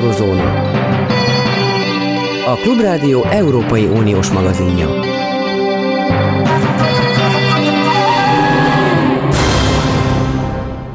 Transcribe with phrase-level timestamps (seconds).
[0.00, 0.60] Eurozóna.
[2.46, 4.88] A Klubrádió Európai Uniós magazinja.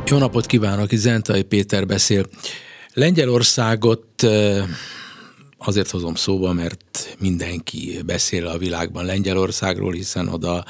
[0.06, 2.26] Jó napot kívánok, Zentai Péter beszél.
[2.94, 4.06] Lengyelországot
[5.58, 10.66] azért hozom szóba, mert mindenki beszél a világban Lengyelországról, hiszen oda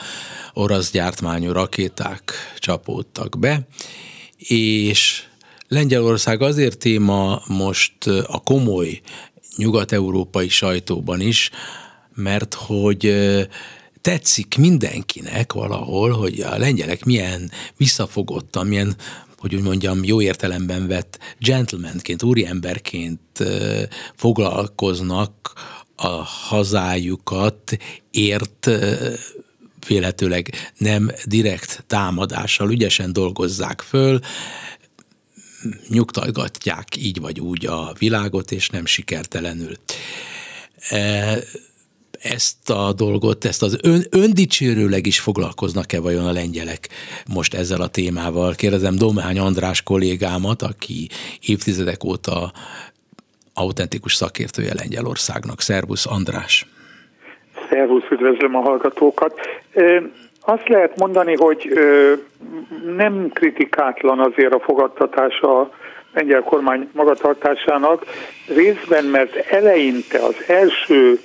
[0.53, 3.67] orosz gyártmányú rakéták csapódtak be,
[4.37, 5.23] és
[5.67, 9.01] Lengyelország azért téma most a komoly
[9.57, 11.49] nyugat-európai sajtóban is,
[12.15, 13.15] mert hogy
[14.01, 18.95] tetszik mindenkinek valahol, hogy a lengyelek milyen visszafogottan, milyen
[19.37, 23.19] hogy úgy mondjam, jó értelemben vett gentlemanként, úriemberként
[24.15, 25.53] foglalkoznak
[25.95, 26.07] a
[26.47, 27.77] hazájukat
[28.11, 28.69] ért
[29.87, 34.19] véletőleg nem direkt támadással, ügyesen dolgozzák föl,
[35.89, 39.73] nyugtatják így vagy úgy a világot, és nem sikertelenül.
[40.89, 41.37] E,
[42.21, 46.89] ezt a dolgot, ezt az ön, öndicsérőleg is foglalkoznak-e vajon a lengyelek
[47.33, 48.53] most ezzel a témával?
[48.53, 51.09] Kérdezem Domány András kollégámat, aki
[51.41, 52.51] évtizedek óta
[53.53, 55.61] autentikus szakértője Lengyelországnak.
[55.61, 56.67] Szervusz András!
[57.69, 59.33] Szervusz, üdvözlöm a hallgatókat!
[60.47, 61.79] Azt lehet mondani, hogy
[62.95, 65.69] nem kritikátlan azért a fogadtatása a
[66.13, 68.05] lengyel kormány magatartásának,
[68.55, 71.19] részben mert eleinte az első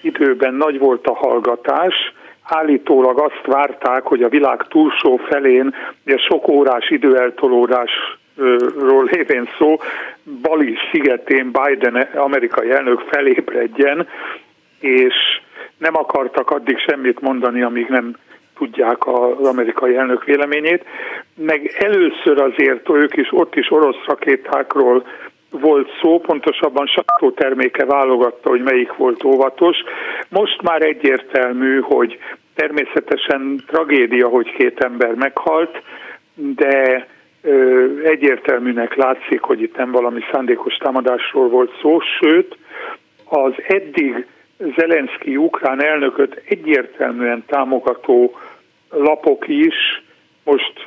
[0.00, 1.94] időben nagy volt a hallgatás,
[2.42, 5.74] állítólag azt várták, hogy a világ túlsó felén,
[6.06, 9.76] ugye sok órás időeltolódásról lévén szó,
[10.42, 14.08] Bali szigetén Biden amerikai elnök felébredjen,
[14.80, 15.14] és
[15.78, 18.16] nem akartak addig semmit mondani, amíg nem
[18.56, 20.84] tudják az amerikai elnök véleményét,
[21.36, 25.06] meg először azért ők is, ott is orosz rakétákról
[25.50, 26.88] volt szó, pontosabban
[27.34, 29.76] terméke válogatta, hogy melyik volt óvatos.
[30.28, 32.18] Most már egyértelmű, hogy
[32.54, 35.82] természetesen tragédia, hogy két ember meghalt,
[36.34, 37.06] de
[37.42, 42.56] ö, egyértelműnek látszik, hogy itt nem valami szándékos támadásról volt szó, sőt,
[43.24, 44.26] az eddig
[44.76, 48.38] Zelenszky ukrán elnököt egyértelműen támogató
[48.90, 50.02] lapok is
[50.44, 50.84] most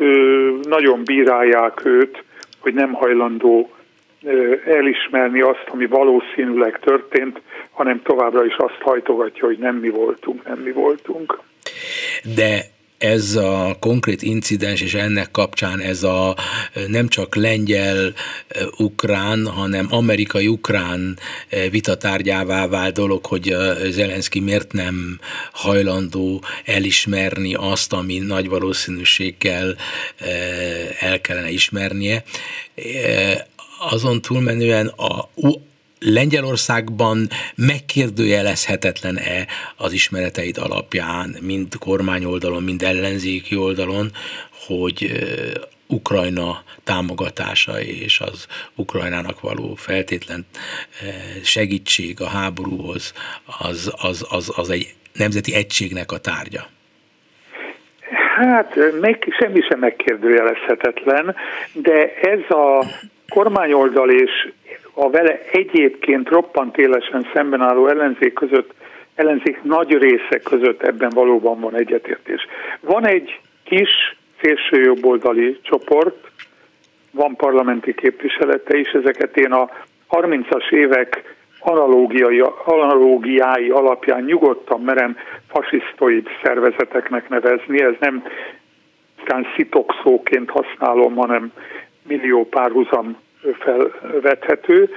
[0.62, 2.24] nagyon bírálják őt,
[2.60, 3.72] hogy nem hajlandó
[4.66, 7.42] elismerni azt, ami valószínűleg történt,
[7.72, 11.40] hanem továbbra is azt hajtogatja, hogy nem mi voltunk, nem mi voltunk.
[12.36, 12.60] De
[12.98, 16.36] ez a konkrét incidens, és ennek kapcsán ez a
[16.88, 21.20] nem csak lengyel-ukrán, hanem amerikai-ukrán
[21.72, 23.56] vitatárgyává vált dolog, hogy
[23.90, 25.20] Zelenszky miért nem
[25.52, 29.76] hajlandó elismerni azt, ami nagy valószínűséggel
[31.00, 32.24] el kellene ismernie.
[33.80, 35.30] Azon túlmenően a
[36.00, 39.48] Lengyelországban megkérdőjelezhetetlen-e
[39.78, 44.12] az ismereteid alapján, mind kormányoldalon, mind ellenzéki oldalon,
[44.68, 45.12] hogy
[45.88, 50.46] Ukrajna támogatása és az Ukrajnának való feltétlen
[51.44, 53.14] segítség a háborúhoz,
[53.60, 56.68] az, az, az, az egy nemzeti egységnek a tárgya?
[58.36, 61.36] Hát meg, semmi sem megkérdőjelezhetetlen,
[61.74, 62.86] de ez a
[63.30, 64.52] kormányoldal és
[65.00, 68.74] a vele egyébként roppant élesen szemben álló ellenzék között,
[69.16, 72.48] ellenzék nagy része között ebben valóban van egyetértés.
[72.80, 76.32] Van egy kis szélsőjobboldali csoport,
[77.12, 79.70] van parlamenti képviselete is, ezeket én a
[80.10, 88.24] 30-as évek analógiai, analógiái alapján nyugodtan merem fasisztoid szervezeteknek nevezni, ez nem
[89.56, 91.52] szitokszóként használom, hanem
[92.08, 93.18] millió párhuzam
[93.60, 94.90] felvethető.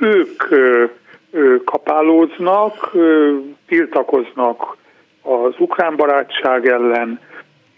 [0.00, 0.42] Ők
[1.64, 2.90] kapálóznak,
[3.66, 4.76] tiltakoznak
[5.22, 7.20] az ukrán barátság ellen,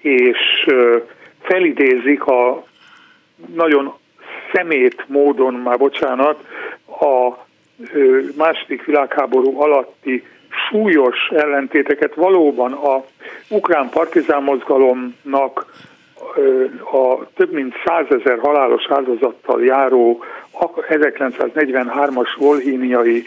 [0.00, 0.66] és
[1.40, 2.64] felidézik a
[3.54, 3.94] nagyon
[4.52, 6.44] szemét módon, már bocsánat,
[6.86, 7.32] a
[8.36, 10.26] második világháború alatti
[10.68, 13.04] súlyos ellentéteket valóban a
[13.48, 15.66] ukrán partizán mozgalomnak
[16.92, 20.24] a több mint százezer halálos áldozattal járó
[20.88, 23.26] 1943-as volhíniai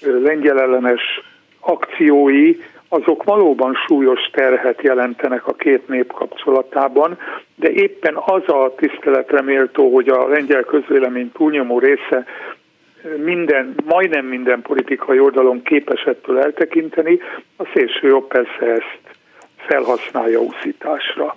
[0.00, 1.20] lengyel ellenes
[1.60, 2.56] akciói,
[2.88, 7.18] azok valóban súlyos terhet jelentenek a két nép kapcsolatában,
[7.54, 12.24] de éppen az a tiszteletre méltó, hogy a lengyel közvélemény túlnyomó része
[13.16, 17.20] minden, majdnem minden politikai oldalon képes ettől eltekinteni,
[17.56, 19.00] a szélső jobb persze ezt
[19.56, 21.34] felhasználja úszításra.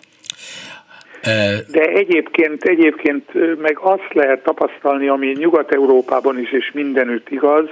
[1.71, 7.69] De egyébként, egyébként meg azt lehet tapasztalni, ami Nyugat-Európában is és mindenütt igaz,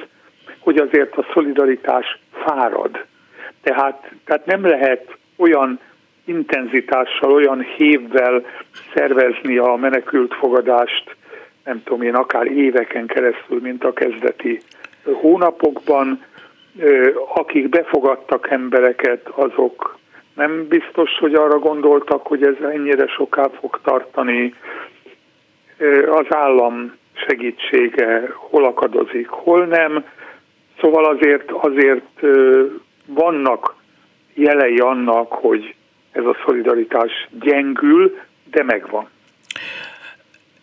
[0.59, 3.05] hogy azért a szolidaritás fárad.
[3.61, 5.79] Tehát, tehát nem lehet olyan
[6.25, 8.45] intenzitással, olyan hévvel
[8.93, 11.15] szervezni a menekült fogadást,
[11.63, 14.61] nem tudom én, akár éveken keresztül, mint a kezdeti
[15.03, 16.23] hónapokban.
[17.35, 19.97] Akik befogadtak embereket, azok
[20.37, 24.53] nem biztos, hogy arra gondoltak, hogy ez ennyire soká fog tartani.
[26.09, 26.95] Az állam
[27.27, 30.05] segítsége hol akadozik, hol nem.
[30.79, 32.19] Szóval azért, azért
[33.05, 33.75] vannak
[34.33, 35.75] jelei annak, hogy
[36.11, 38.19] ez a szolidaritás gyengül,
[38.51, 39.09] de megvan.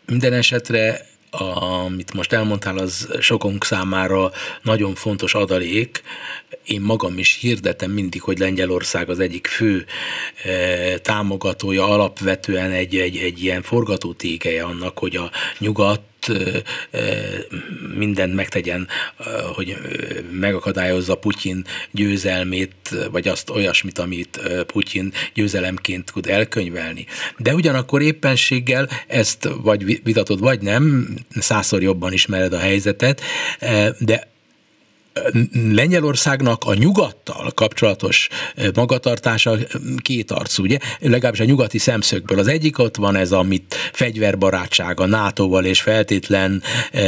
[0.07, 0.95] Minden esetre
[1.41, 4.31] amit most elmondtál, az sokunk számára
[4.63, 6.03] nagyon fontos adalék.
[6.65, 9.87] Én magam is hirdetem mindig, hogy Lengyelország az egyik fő
[10.45, 16.01] eh, támogatója, alapvetően egy, egy, egy ilyen forgatótégeje annak, hogy a nyugat
[17.95, 18.89] mindent megtegyen,
[19.55, 19.77] hogy
[20.31, 22.75] megakadályozza Putyin győzelmét,
[23.11, 27.07] vagy azt olyasmit, amit Putyin győzelemként tud elkönyvelni.
[27.39, 33.21] De ugyanakkor éppenséggel ezt vagy vitatod, vagy nem, százszor jobban ismered a helyzetet,
[33.99, 34.33] de
[35.73, 38.29] Lengyelországnak a nyugattal kapcsolatos
[38.75, 39.57] magatartása
[40.03, 40.79] két arcú, ugye?
[41.01, 42.39] Legalábbis a nyugati szemszögből.
[42.39, 46.63] Az egyik ott van ez, amit fegyverbarátság a NATO-val és feltétlen
[46.93, 47.03] e,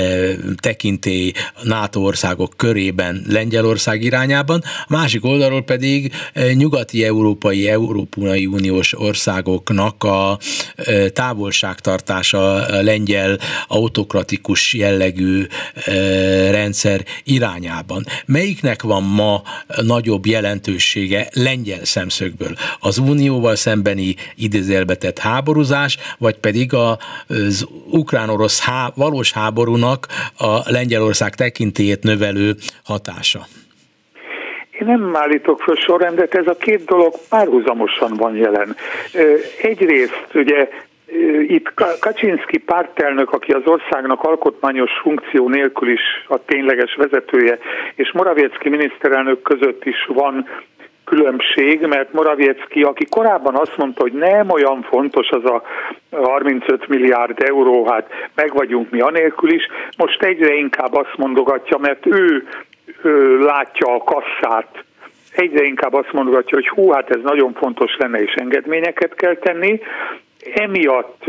[0.56, 1.32] tekintély
[1.62, 10.04] NATO országok körében Lengyelország irányában, a másik oldalról pedig e, nyugati európai, Európai Uniós országoknak
[10.04, 10.38] a
[10.76, 13.38] e, távolságtartása a lengyel
[13.68, 15.46] autokratikus jellegű
[16.50, 18.04] rendszer irányában van.
[18.26, 19.42] Melyiknek van ma
[19.82, 22.54] nagyobb jelentősége lengyel szemszögből?
[22.80, 30.06] Az unióval szembeni idézélbetett háborúzás, vagy pedig az ukrán-orosz há, valós háborúnak
[30.38, 32.54] a Lengyelország tekintélyét növelő
[32.84, 33.46] hatása?
[34.80, 38.76] Én nem állítok föl sorrendet, ez a két dolog párhuzamosan van jelen.
[39.62, 40.68] Egyrészt ugye
[41.48, 47.58] itt Kaczynski pártelnök, aki az országnak alkotmányos funkció nélkül is a tényleges vezetője,
[47.94, 50.48] és Morawiecki miniszterelnök között is van
[51.04, 55.62] különbség, mert Morawiecki, aki korábban azt mondta, hogy nem olyan fontos az a
[56.10, 59.66] 35 milliárd euró, hát meg vagyunk mi anélkül is,
[59.96, 62.46] most egyre inkább azt mondogatja, mert ő,
[63.02, 64.84] ő látja a kasszát,
[65.32, 69.80] egyre inkább azt mondogatja, hogy hú, hát ez nagyon fontos lenne, és engedményeket kell tenni,
[70.54, 71.24] emiatt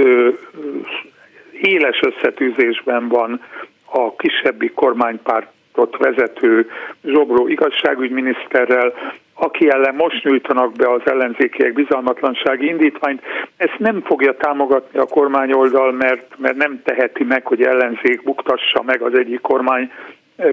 [1.61, 3.41] éles összetűzésben van
[3.85, 6.69] a kisebbi kormánypártot vezető
[7.03, 8.93] Zsobró igazságügyminiszterrel,
[9.33, 13.21] aki ellen most nyújtanak be az ellenzékiek bizalmatlansági indítványt,
[13.57, 19.01] ezt nem fogja támogatni a kormányoldal, mert, mert nem teheti meg, hogy ellenzék buktassa meg
[19.01, 19.91] az egyik kormány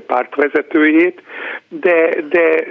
[0.07, 1.23] párt vezetőjét,
[1.69, 2.65] de, de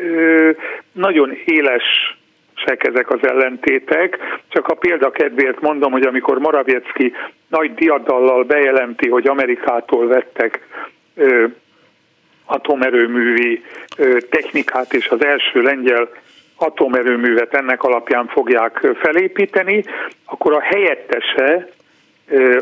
[0.91, 2.17] nagyon éles
[2.63, 4.17] erősek ezek az ellentétek.
[4.47, 7.13] Csak a példa kedvéért mondom, hogy amikor Morawiecki
[7.47, 10.67] nagy diadallal bejelenti, hogy Amerikától vettek
[11.15, 11.45] ö,
[12.45, 13.63] atomerőművi
[13.97, 16.09] ö, technikát, és az első lengyel
[16.57, 19.83] atomerőművet ennek alapján fogják felépíteni,
[20.25, 21.67] akkor a helyettese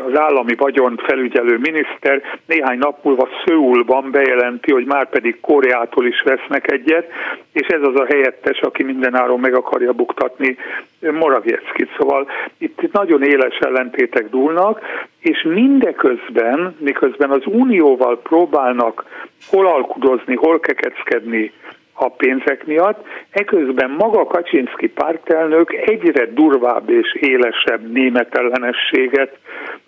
[0.06, 6.22] az állami vagyont felügyelő miniszter néhány nap múlva Szőulban bejelenti, hogy már pedig Koreától is
[6.22, 7.10] vesznek egyet,
[7.52, 10.56] és ez az a helyettes, aki mindenáron meg akarja buktatni
[11.00, 11.90] Moravieckit.
[11.98, 14.80] Szóval itt nagyon éles ellentétek dúlnak,
[15.18, 19.04] és mindeközben, miközben az Unióval próbálnak
[19.50, 21.52] hol alkudozni, hol kekeckedni
[21.94, 29.38] a pénzek miatt, eközben maga Kaczynski pártelnök egyre durvább és élesebb német ellenességet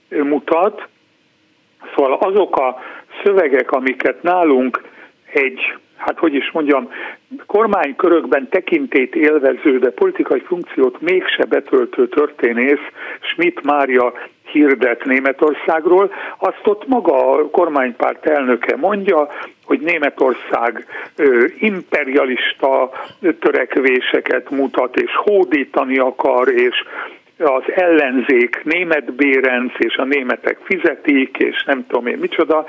[0.09, 0.89] mutat,
[1.95, 2.83] szóval azok a
[3.25, 4.83] szövegek, amiket nálunk
[5.33, 6.91] egy, hát hogy is mondjam,
[7.47, 12.85] kormánykörökben tekintét élvező, de politikai funkciót mégse betöltő történész
[13.21, 14.13] Schmidt Mária
[14.55, 19.29] hirdet Németországról, azt ott maga a kormánypárt elnöke mondja,
[19.65, 22.91] hogy Németország ö, imperialista
[23.41, 26.85] törekvéseket mutat, és hódítani akar, és
[27.39, 32.65] az ellenzék német bérenc, és a németek fizetik, és nem tudom én micsoda.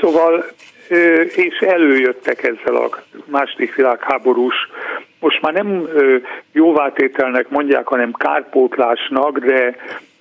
[0.00, 0.44] Szóval,
[1.34, 2.88] és előjöttek ezzel a
[3.26, 4.54] második világháborús,
[5.20, 5.88] most már nem
[6.52, 9.76] jóvátételnek mondják, hanem kárpótlásnak, de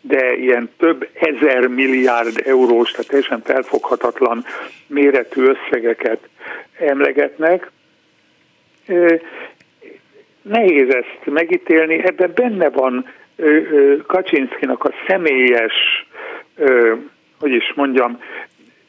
[0.05, 4.45] de ilyen több ezer milliárd eurós, tehát teljesen felfoghatatlan
[4.88, 6.19] méretű összegeket
[6.77, 7.72] emlegetnek.
[10.41, 13.05] Nehéz ezt megítélni, ebben benne van
[14.07, 16.07] Kaczynszkinak a személyes,
[17.39, 18.19] hogy is mondjam,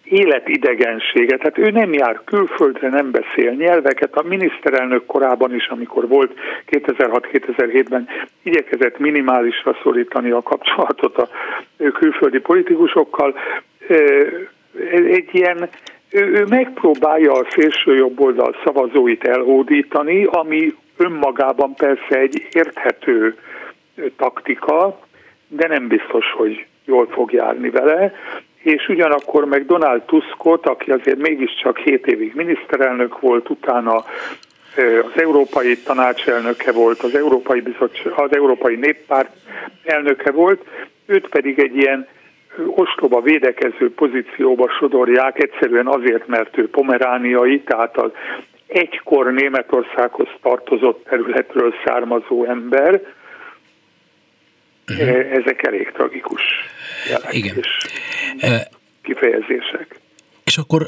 [0.04, 1.38] életidegenséget.
[1.38, 4.16] Tehát ő nem jár külföldre, nem beszél nyelveket.
[4.16, 6.32] A miniszterelnök korában is, amikor volt
[6.70, 8.08] 2006-2007-ben,
[8.42, 11.28] igyekezett minimálisra szorítani a kapcsolatot a
[11.92, 13.34] külföldi politikusokkal.
[14.90, 15.68] Egy ilyen
[16.10, 23.36] ő megpróbálja a szélső jobb oldal szavazóit elhódítani, ami önmagában persze egy érthető
[24.16, 25.00] taktika,
[25.48, 28.14] de nem biztos, hogy jól fog járni vele
[28.64, 34.04] és ugyanakkor meg Donald Tuskot, aki azért mégiscsak 7 évig miniszterelnök volt, utána
[35.04, 39.30] az Európai Tanács elnöke volt, az Európai, Bizottság, az Európai Néppárt
[39.84, 40.64] elnöke volt,
[41.06, 42.06] őt pedig egy ilyen
[42.66, 48.10] ostoba védekező pozícióba sodorják, egyszerűen azért, mert ő pomerániai, tehát az
[48.66, 53.00] egykor Németországhoz tartozott területről származó ember,
[54.88, 55.32] uh-huh.
[55.32, 56.42] ezek elég tragikus
[57.08, 57.56] jelek Igen.
[57.56, 57.68] és
[59.02, 60.00] kifejezések.
[60.44, 60.86] És akkor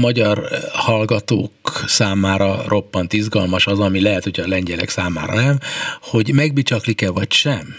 [0.00, 0.38] magyar
[0.72, 1.50] hallgatók
[1.86, 5.58] számára roppant izgalmas az, ami lehet, hogy a lengyelek számára nem,
[6.00, 7.74] hogy megbicsaklik-e vagy sem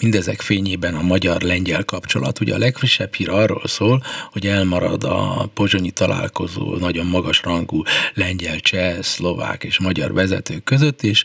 [0.00, 2.40] mindezek fényében a magyar-lengyel kapcsolat.
[2.40, 7.82] Ugye a legfrissebb hír arról szól, hogy elmarad a pozsonyi találkozó nagyon magas rangú
[8.14, 11.24] lengyel, cseh, szlovák és magyar vezetők között, és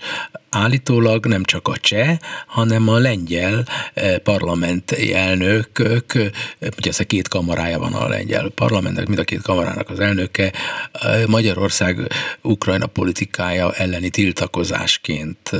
[0.55, 2.17] állítólag nem csak a cseh,
[2.47, 6.29] hanem a lengyel eh, parlamenti elnökök, eh,
[6.77, 10.51] ugye ez a két kamarája van a lengyel parlamentnek, mind a két kamarának az elnöke,
[10.91, 11.99] eh, Magyarország
[12.41, 15.51] Ukrajna politikája elleni tiltakozásként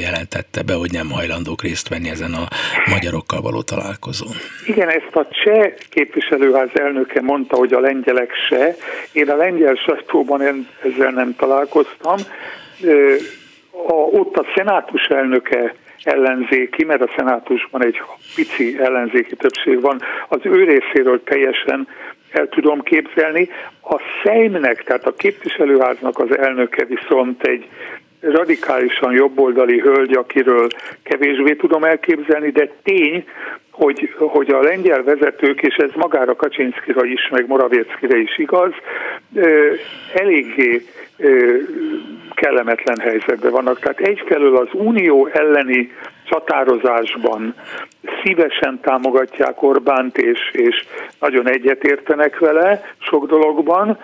[0.00, 2.48] jelentette be, hogy nem hajlandók részt venni ezen a
[2.90, 4.32] magyarokkal való találkozón.
[4.66, 8.74] Igen, ezt a cseh képviselőház elnöke mondta, hogy a lengyelek se.
[9.12, 10.40] Én a lengyel sajtóban
[10.82, 12.16] ezzel nem találkoztam
[13.86, 18.02] a, ott a szenátus elnöke ellenzéki, mert a szenátusban egy
[18.34, 21.88] pici ellenzéki többség van, az ő részéről teljesen
[22.30, 23.48] el tudom képzelni.
[23.82, 27.68] A Szeimnek, tehát a képviselőháznak az elnöke viszont egy
[28.20, 30.68] radikálisan jobboldali hölgy, akiről
[31.02, 33.24] kevésbé tudom elképzelni, de tény,
[33.70, 38.72] hogy, hogy a lengyel vezetők, és ez magára Kaczynszkira is, meg Moravieckire is igaz,
[40.14, 40.82] eléggé
[42.34, 43.78] kellemetlen helyzetben vannak.
[43.78, 45.92] Tehát egyfelől az unió elleni
[46.24, 47.54] csatározásban
[48.22, 50.84] szívesen támogatják Orbánt, és, és
[51.20, 53.98] nagyon egyetértenek vele sok dologban,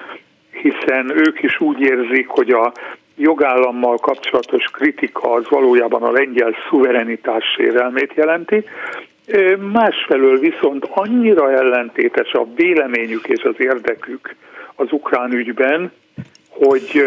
[0.51, 2.73] hiszen ők is úgy érzik, hogy a
[3.17, 8.65] jogállammal kapcsolatos kritika az valójában a lengyel szuverenitás sérelmét jelenti.
[9.73, 14.35] Másfelől viszont annyira ellentétes a véleményük és az érdekük
[14.75, 15.93] az ukrán ügyben,
[16.49, 17.05] hogy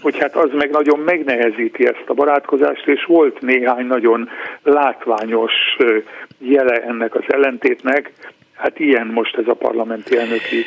[0.00, 4.28] hogy hát az meg nagyon megnehezíti ezt a barátkozást, és volt néhány nagyon
[4.62, 5.52] látványos
[6.38, 8.10] jele ennek az ellentétnek,
[8.54, 10.64] hát ilyen most ez a parlamenti elnöki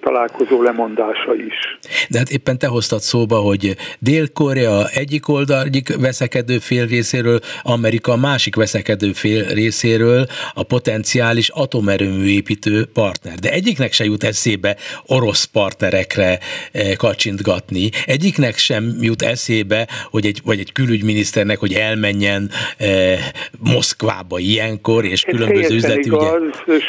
[0.00, 1.78] találkozó lemondása is.
[2.08, 8.16] De hát éppen te hoztad szóba, hogy Dél-Korea egyik oldal, egyik veszekedő fél részéről, Amerika
[8.16, 13.34] másik veszekedő fél részéről a potenciális atomerőmű építő partner.
[13.34, 16.38] De egyiknek se jut eszébe orosz partnerekre
[16.72, 23.18] eh, kacsintgatni, egyiknek sem jut eszébe, hogy egy, vagy egy külügyminiszternek, hogy elmenjen eh,
[23.58, 26.42] Moszkvába ilyenkor, és különböző üzleti igaz,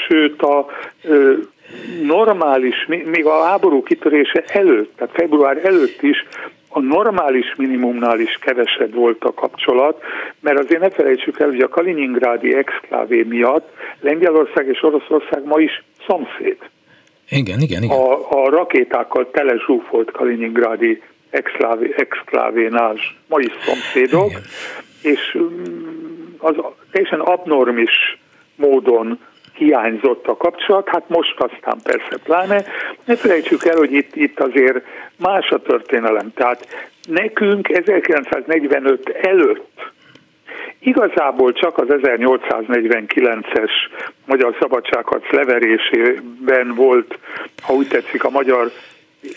[0.08, 0.66] sőt a
[2.04, 6.26] normális, még a háború kitörése előtt, tehát február előtt is
[6.70, 10.02] a normális minimumnál is kevesebb volt a kapcsolat,
[10.40, 15.84] mert azért ne felejtsük el, hogy a Kaliningrádi exklávé miatt Lengyelország és Oroszország ma is
[16.08, 16.58] szomszéd.
[17.30, 17.98] Igen, igen, igen.
[17.98, 22.96] A, a rakétákkal tele zsúfolt Kaliningrádi exklávé, exklávénál
[23.28, 24.42] ma is szomszédok, igen.
[25.02, 26.56] és mm, az
[26.92, 28.20] teljesen abnormis
[28.56, 29.20] módon
[29.60, 32.64] hiányzott a kapcsolat, hát most aztán persze pláne.
[33.06, 34.86] Ne felejtsük el, hogy itt, itt azért
[35.18, 36.34] más a történelem.
[36.34, 36.68] Tehát
[37.08, 39.92] nekünk 1945 előtt
[40.82, 43.72] Igazából csak az 1849-es
[44.26, 47.20] magyar szabadságharc leverésében volt,
[47.62, 48.72] ha úgy tetszik, a magyar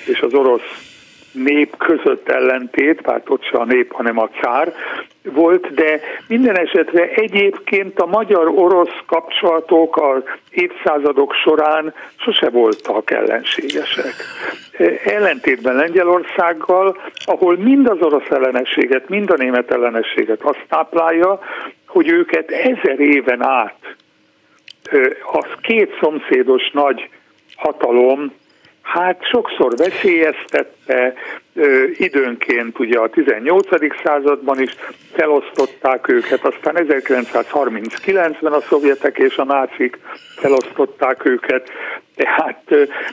[0.06, 0.91] és az orosz
[1.32, 4.74] nép között ellentét, bár ott se a nép, hanem a cár
[5.22, 14.14] volt, de minden esetre egyébként a magyar-orosz kapcsolatok az évszázadok során sose voltak ellenségesek.
[15.04, 21.38] Ellentétben Lengyelországgal, ahol mind az orosz ellenességet, mind a német ellenességet azt táplálja,
[21.86, 23.96] hogy őket ezer éven át
[25.32, 27.08] az két szomszédos nagy
[27.56, 28.32] hatalom
[28.82, 30.66] hát sokszor veszélyeztette,
[31.92, 33.66] időnként ugye a 18.
[34.04, 34.74] században is
[35.12, 39.98] felosztották őket, aztán 1939-ben a szovjetek és a nácik
[40.36, 41.70] felosztották őket.
[42.16, 42.62] Tehát,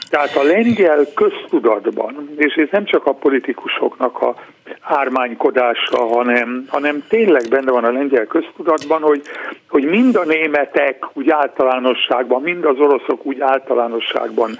[0.09, 4.35] tehát a lengyel köztudatban, és ez nem csak a politikusoknak a
[4.81, 9.21] ármánykodása, hanem, hanem tényleg benne van a lengyel köztudatban, hogy,
[9.69, 14.59] hogy mind a németek úgy általánosságban, mind az oroszok úgy általánosságban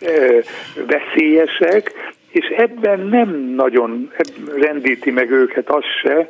[0.00, 0.10] e,
[0.86, 1.92] veszélyesek,
[2.34, 4.12] és ebben nem nagyon
[4.56, 6.28] rendíti meg őket az se,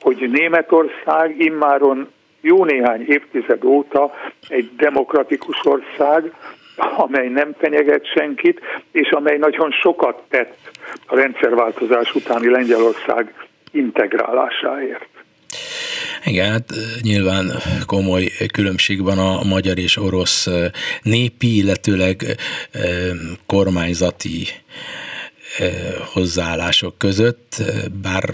[0.00, 2.08] hogy Németország immáron
[2.40, 4.14] jó néhány évtized óta
[4.48, 6.32] egy demokratikus ország,
[6.96, 8.60] amely nem fenyeget senkit,
[8.92, 10.58] és amely nagyon sokat tett
[11.06, 13.34] a rendszerváltozás utáni Lengyelország
[13.72, 15.08] integrálásáért.
[16.24, 16.70] Igen, hát
[17.02, 17.50] nyilván
[17.86, 20.48] komoly különbség van a magyar és orosz
[21.02, 22.22] népi, illetőleg
[23.46, 24.46] kormányzati
[26.12, 27.62] hozzáállások között,
[28.02, 28.24] bár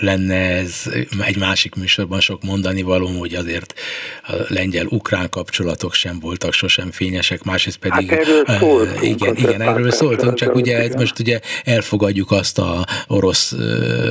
[0.00, 0.82] lenne ez
[1.26, 3.74] egy másik műsorban sok mondani való, hogy azért
[4.22, 8.10] a lengyel-ukrán kapcsolatok sem voltak sosem fényesek, másrészt pedig...
[8.10, 10.98] Hát erről szóltunk, igen, igen, erről szóltunk, csak ugye igen.
[10.98, 13.54] most ugye elfogadjuk azt a orosz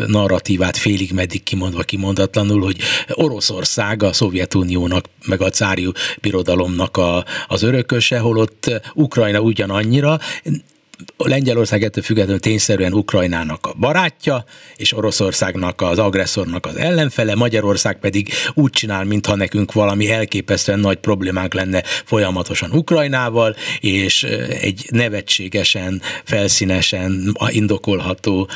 [0.08, 2.78] narratívát félig meddig kimondva kimondatlanul, hogy
[3.10, 10.20] Oroszország a Szovjetuniónak, meg a cári birodalomnak a, az örököse, holott Ukrajna ugyanannyira,
[11.18, 14.44] Lengyelország ettől függetlenül tényszerűen Ukrajnának a barátja,
[14.75, 20.98] és Oroszországnak az agresszornak az ellenfele, Magyarország pedig úgy csinál, mintha nekünk valami elképesztően nagy
[20.98, 24.24] problémánk lenne folyamatosan Ukrajnával, és
[24.62, 28.50] egy nevetségesen, felszínesen indokolható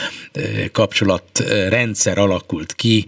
[0.72, 3.06] kapcsolatrendszer alakult ki,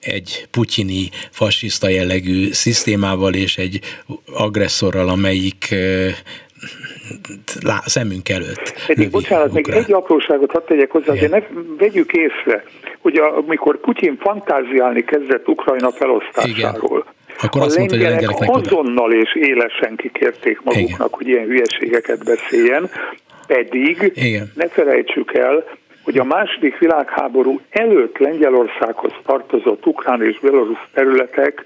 [0.00, 3.80] egy putyini fasiszta jellegű szisztémával és egy
[4.26, 5.74] agresszorral, amelyik
[7.62, 8.74] lá, szemünk előtt.
[8.86, 11.40] Egy, bocsánat, még egy apróságot hadd tegyek hozzá, azért ne
[11.78, 12.64] vegyük észre,
[13.00, 17.14] hogy amikor Putyin fantáziálni kezdett Ukrajna felosztásáról, Igen.
[17.42, 21.08] Akkor azt a mondta, hogy a azonnal és élesen kikérték maguknak, Igen.
[21.10, 22.90] hogy ilyen hülyeségeket beszéljen,
[23.46, 24.52] pedig Igen.
[24.54, 25.64] ne felejtsük el,
[26.02, 31.64] hogy a második világháború előtt Lengyelországhoz tartozott ukrán és belorusz területek,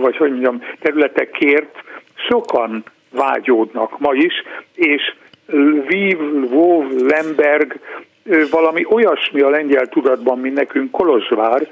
[0.00, 1.76] vagy hogy mondjam, területekért
[2.28, 4.34] sokan vágyódnak ma is,
[4.74, 5.02] és
[5.46, 7.80] Lviv, Lvov, Lemberg,
[8.50, 11.68] valami olyasmi a lengyel tudatban, mint nekünk Kolozsvár,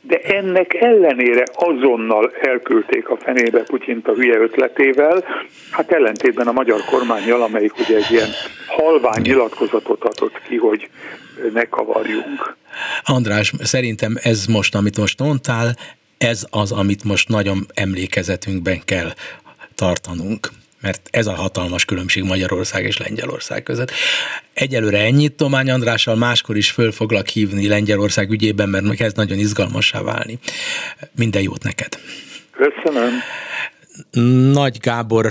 [0.00, 5.24] de ennek ellenére azonnal elküldték a fenébe Putyint a hülye ötletével,
[5.70, 8.28] hát ellentétben a magyar kormányjal, amelyik ugye egy ilyen
[8.66, 10.88] halvány nyilatkozatot adott ki, hogy
[11.52, 12.56] ne kavarjunk.
[13.04, 15.74] András, szerintem ez most, amit most mondtál,
[16.18, 19.12] ez az, amit most nagyon emlékezetünkben kell
[19.74, 20.48] tartanunk
[20.84, 23.90] mert ez a hatalmas különbség Magyarország és Lengyelország között.
[24.52, 30.02] Egyelőre ennyit Tomány Andrással, máskor is föl foglak hívni Lengyelország ügyében, mert kezd nagyon izgalmassá
[30.02, 30.38] válni.
[31.16, 31.98] Minden jót neked!
[32.50, 33.12] Köszönöm!
[34.52, 35.30] Nagy Gábor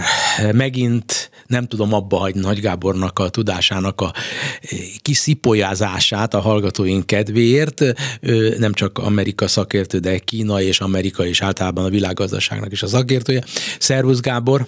[0.51, 4.13] megint nem tudom abba hagyni Nagy Gábornak a tudásának a
[5.01, 7.81] kiszipolyázását a hallgatóink kedvéért.
[8.21, 12.87] Ő nem csak Amerika szakértő, de Kína és Amerika és általában a világgazdaságnak is a
[12.87, 13.43] szakértője.
[13.79, 14.67] Szervusz Gábor!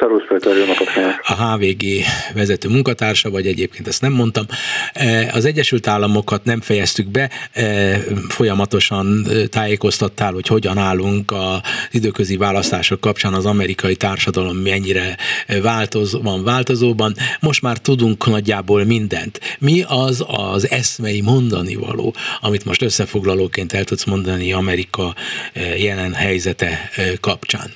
[0.00, 0.88] Szervusz Péter, jó napot
[1.22, 1.84] A HVG
[2.34, 4.44] vezető munkatársa, vagy egyébként ezt nem mondtam.
[5.32, 7.30] Az Egyesült Államokat nem fejeztük be,
[8.28, 15.16] folyamatosan tájékoztattál, hogy hogyan állunk az időközi választások kapcsán az amerikai társadalom mennyire
[15.62, 17.14] változ, van változóban.
[17.40, 19.40] Most már tudunk nagyjából mindent.
[19.58, 25.14] Mi az az eszmei mondani való, amit most összefoglalóként el tudsz mondani Amerika
[25.76, 26.90] jelen helyzete
[27.20, 27.70] kapcsán?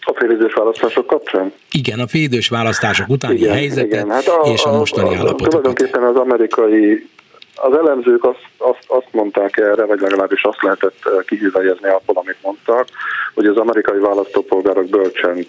[0.00, 1.52] A félidős választások kapcsán?
[1.70, 4.10] Igen, a félidős választások utáni igen, helyzetet igen.
[4.10, 5.48] Hát a, és a mostani a, a, állapotokat.
[5.48, 7.08] Tulajdonképpen az amerikai
[7.54, 12.36] az elemzők azt, azt, azt mondták erre, vagy legalábbis azt lehetett eh, kihűveljezni abból, amit
[12.42, 12.86] mondtak,
[13.34, 15.46] hogy az amerikai választópolgárok bölcsen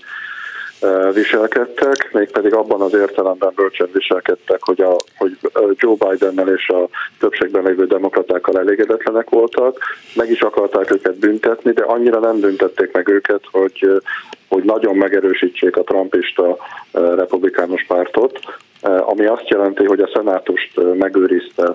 [1.13, 5.37] viselkedtek, mégpedig abban az értelemben bölcsen viselkedtek, hogy, a, hogy
[5.75, 6.87] Joe Bidennel és a
[7.19, 9.77] többségben lévő demokratákkal elégedetlenek voltak,
[10.15, 14.01] meg is akarták őket büntetni, de annyira nem büntették meg őket, hogy,
[14.47, 16.57] hogy nagyon megerősítsék a trumpista
[16.91, 18.39] republikánus pártot,
[18.81, 21.71] ami azt jelenti, hogy a szenátust megőrizte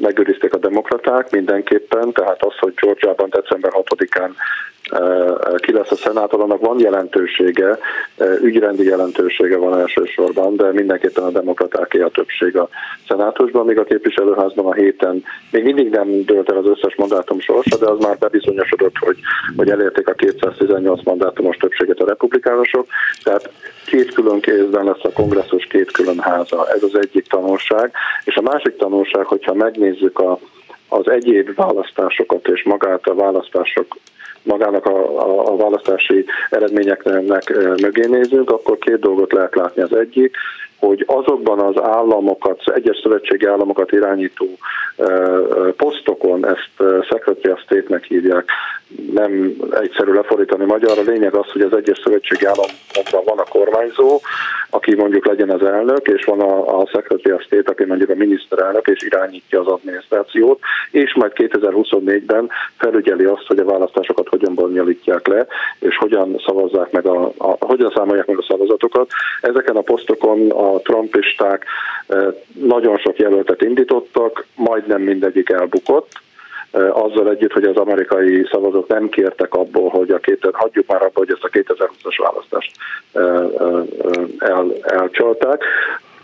[0.00, 4.30] megőrizték a demokraták mindenképpen, tehát az, hogy Georgiában december 6-án
[5.56, 7.78] ki lesz a szenátor, annak van jelentősége,
[8.42, 12.68] ügyrendi jelentősége van elsősorban, de mindenképpen a demokratáké a többség a
[13.08, 17.76] szenátusban, még a képviselőházban a héten még mindig nem dőlt el az összes mandátum sorsa,
[17.76, 19.18] de az már bebizonyosodott, hogy,
[19.56, 22.86] hogy elérték a 218 mandátumos többséget a republikánusok,
[23.22, 23.50] tehát
[23.86, 26.68] két külön kézben lesz a kongresszus, két külön háza.
[26.68, 27.92] Ez az egyik tanulság.
[28.24, 30.38] És a másik tanulság, hogyha megnézzük a,
[30.88, 33.96] az egyéb választásokat és magát a választások
[34.42, 37.48] magának a, a, a választási eredményeknek
[37.80, 39.82] mögé nézünk, akkor két dolgot lehet látni.
[39.82, 40.36] Az egyik,
[40.78, 44.46] hogy azokban az államokat, egyes szövetségi államokat irányító
[45.76, 48.50] posztokon, ezt Secretary of State-nek hívják,
[49.12, 51.00] nem egyszerű lefordítani magyarra.
[51.00, 54.20] A lényeg az, hogy az egyes szövetségi államokban van a kormányzó,
[54.70, 58.14] aki mondjuk legyen az elnök, és van a, a Secretary of State, aki mondjuk a
[58.14, 60.60] miniszterelnök, és irányítja az adminisztrációt,
[60.90, 65.46] és majd 2024-ben felügyeli azt, hogy a választásokat hogyan bonyolítják le,
[65.78, 69.10] és hogyan szavazzák meg a, a, hogyan számolják meg a szavazatokat.
[69.40, 71.64] Ezeken a posztokon a trumpisták
[72.06, 76.08] eh, nagyon sok jelöltet indítottak, majdnem mindegyik elbukott,
[76.92, 81.24] azzal együtt, hogy az amerikai szavazók nem kértek abból, hogy a két, hagyjuk már abból,
[81.26, 82.72] hogy ezt a 2020-as választást
[84.38, 85.62] el, elcsalták.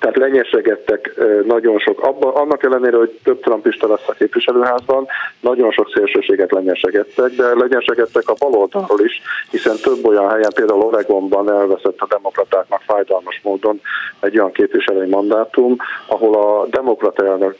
[0.02, 5.06] Tehát lenyesegettek nagyon sok, abban, annak ellenére, hogy több trumpista lesz a képviselőházban,
[5.40, 11.50] nagyon sok szélsőséget lenyesegettek, de lenyesegettek a baloldalról is, hiszen több olyan helyen, például Oregonban
[11.50, 13.80] elveszett a demokratáknak fájdalmas módon
[14.20, 17.56] egy olyan képviselői mandátum, ahol a demokrata, elnök,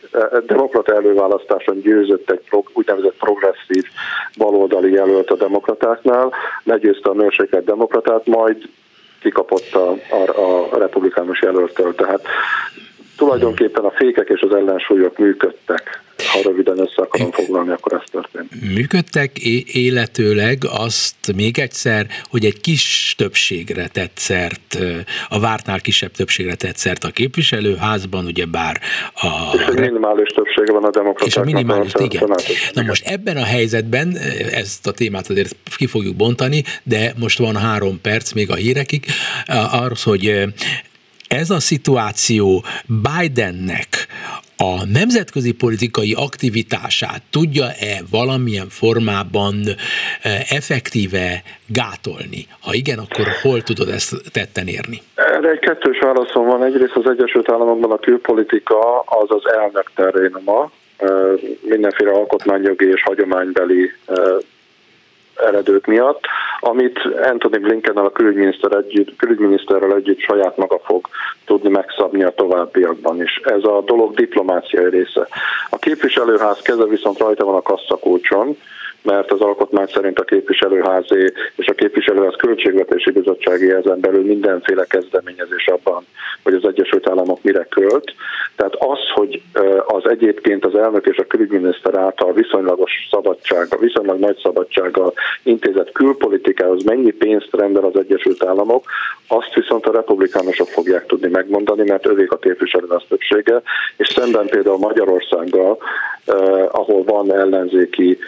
[0.47, 3.85] demokrata előválasztáson győzött egy úgynevezett progresszív
[4.39, 6.33] baloldali jelölt a demokratáknál,
[6.65, 8.69] legyőzte a nőséget demokratát, majd
[9.23, 11.95] kikapott a, a, a republikánus jelöltől.
[11.95, 12.27] Tehát
[13.17, 16.01] tulajdonképpen a fékek és az ellensúlyok működtek.
[16.33, 18.75] Ha röviden össze akarom foglalni, akkor ez történt.
[18.75, 19.39] Működtek
[19.73, 24.79] életőleg azt még egyszer, hogy egy kis többségre tett szert,
[25.29, 28.81] a vártnál kisebb többségre tett szert a képviselőházban, ugye bár
[29.15, 29.57] a...
[29.57, 31.27] És egy minimális többsége van a demokratáknak.
[31.27, 32.31] És a minimális, a igen.
[32.73, 34.17] Na most ebben a helyzetben,
[34.53, 39.07] ezt a témát azért ki fogjuk bontani, de most van három perc még a hírekig,
[39.71, 40.45] arról, hogy
[41.29, 44.02] ez a szituáció Bidennek
[44.71, 49.75] a nemzetközi politikai aktivitását tudja-e valamilyen formában e,
[50.59, 52.43] effektíve gátolni?
[52.61, 54.99] Ha igen, akkor hol tudod ezt tetten érni?
[55.15, 56.65] Erre egy kettős válaszom van.
[56.65, 60.71] Egyrészt az Egyesült Államokban a külpolitika az az elnök terén ma,
[61.61, 63.91] mindenféle alkotmányjogi és hagyománybeli
[65.47, 66.25] eredők miatt,
[66.61, 66.99] amit
[67.31, 71.09] Anthony Blinken a külügyminiszter együtt, külügyminiszterrel együtt saját maga fog
[71.45, 73.41] tudni megszabni a továbbiakban is.
[73.45, 75.29] Ez a dolog diplomáciai része.
[75.71, 78.57] A képviselőház keze viszont rajta van a kasszakócson,
[79.03, 85.67] mert az alkotmány szerint a képviselőházé és a képviselőház költségvetési bizottsági ezen belül mindenféle kezdeményezés
[85.67, 86.07] abban,
[86.43, 88.15] hogy az Egyesült Államok mire költ.
[88.57, 89.43] Tehát az, hogy
[89.87, 95.13] az egyébként az elnök és a külügyminiszter által viszonylagos szabadsága, viszonylag nagy szabadsággal
[95.43, 98.85] intézett külpolitikához mennyi pénzt rendel az Egyesült Államok,
[99.29, 103.63] azt viszont a republikánusok fogják tudni megmondani, mert övék a képviselőház többsége,
[103.97, 105.79] és szemben például Magyarországgal,
[106.71, 108.19] ahol van ellenzéki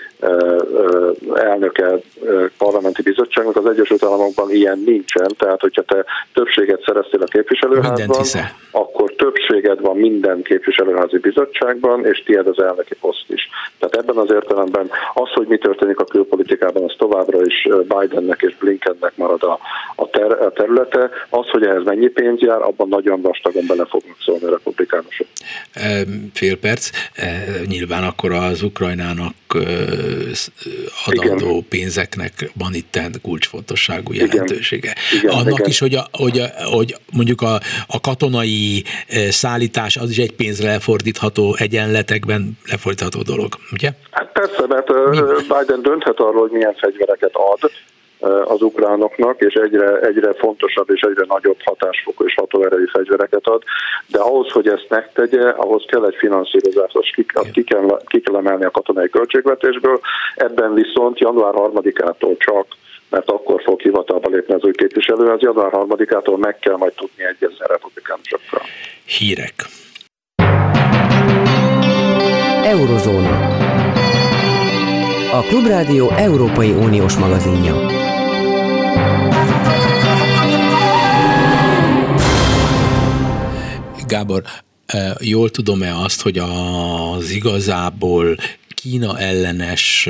[1.35, 1.99] elnöke
[2.59, 8.25] parlamenti bizottságnak, az Egyesült Államokban ilyen nincsen, tehát hogyha te többséget szereztél a képviselőházban,
[8.71, 13.49] akkor többséged van minden képviselőházi bizottságban, és tiéd az elnöki poszt is.
[13.79, 18.57] Tehát ebben az értelemben az, hogy mi történik a külpolitikában, az továbbra is Bidennek és
[18.57, 19.59] Blinkennek marad a,
[19.97, 21.11] a, ter, a területe.
[21.31, 25.27] Az, hogy ehhez mennyi pénz jár, abban nagyon vastagon bele fognak szólni a republikánusok.
[26.33, 26.91] Fél perc.
[27.67, 29.35] Nyilván akkor az Ukrajnának
[31.07, 31.69] adandó Igen.
[31.69, 34.95] pénzeknek van itt kulcsfontosságú jelentősége.
[35.13, 35.35] Igen.
[35.35, 35.69] Annak Igen.
[35.69, 38.85] is, hogy, a, hogy, a, hogy mondjuk a, a katonai
[39.29, 43.91] szállítás az is egy pénzre lefordítható egyenletekben lefordítható dolog, ugye?
[44.11, 45.21] Hát persze, mert Mi?
[45.59, 47.71] Biden dönthet arról, hogy milyen fegyvereket ad,
[48.45, 53.63] az ukránoknak, és egyre, egyre fontosabb és egyre nagyobb hatásfokú és hatóerejű fegyvereket ad,
[54.07, 58.37] de ahhoz, hogy ezt megtegye, ahhoz kell egy finanszírozás, azt ki, ki, kell, ki kell
[58.37, 60.01] emelni a katonai költségvetésből,
[60.35, 62.67] ebben viszont január 3-ától csak
[63.11, 67.25] mert akkor fog hivatalba lépni az új képviselő, az január 3-ától meg kell majd tudni
[67.25, 68.61] egyezni a republikánusokkal.
[69.07, 69.55] Hírek.
[72.65, 73.63] Eurozóna.
[75.33, 77.94] A Klubrádió Európai Uniós magazinja.
[84.09, 84.43] Gábor,
[85.21, 88.37] jól tudom-e azt, hogy az igazából
[88.69, 90.09] Kína ellenes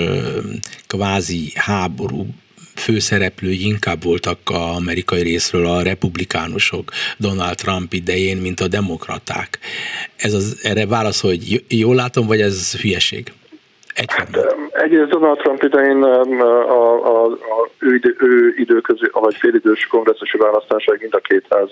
[0.86, 2.26] kvázi háború
[2.74, 9.58] főszereplői inkább voltak a amerikai részről a republikánusok Donald Trump idején, mint a demokraták.
[10.16, 13.32] Ez az, erre válasz, hogy jól látom, vagy ez hülyeség?
[13.94, 14.44] Egyformán.
[14.72, 20.36] Hát, egyrészt Donald Trump idején a, a, a, ő, idő, ő időközi, vagy félidős kongresszusi
[20.36, 21.70] választásáig mind a két ház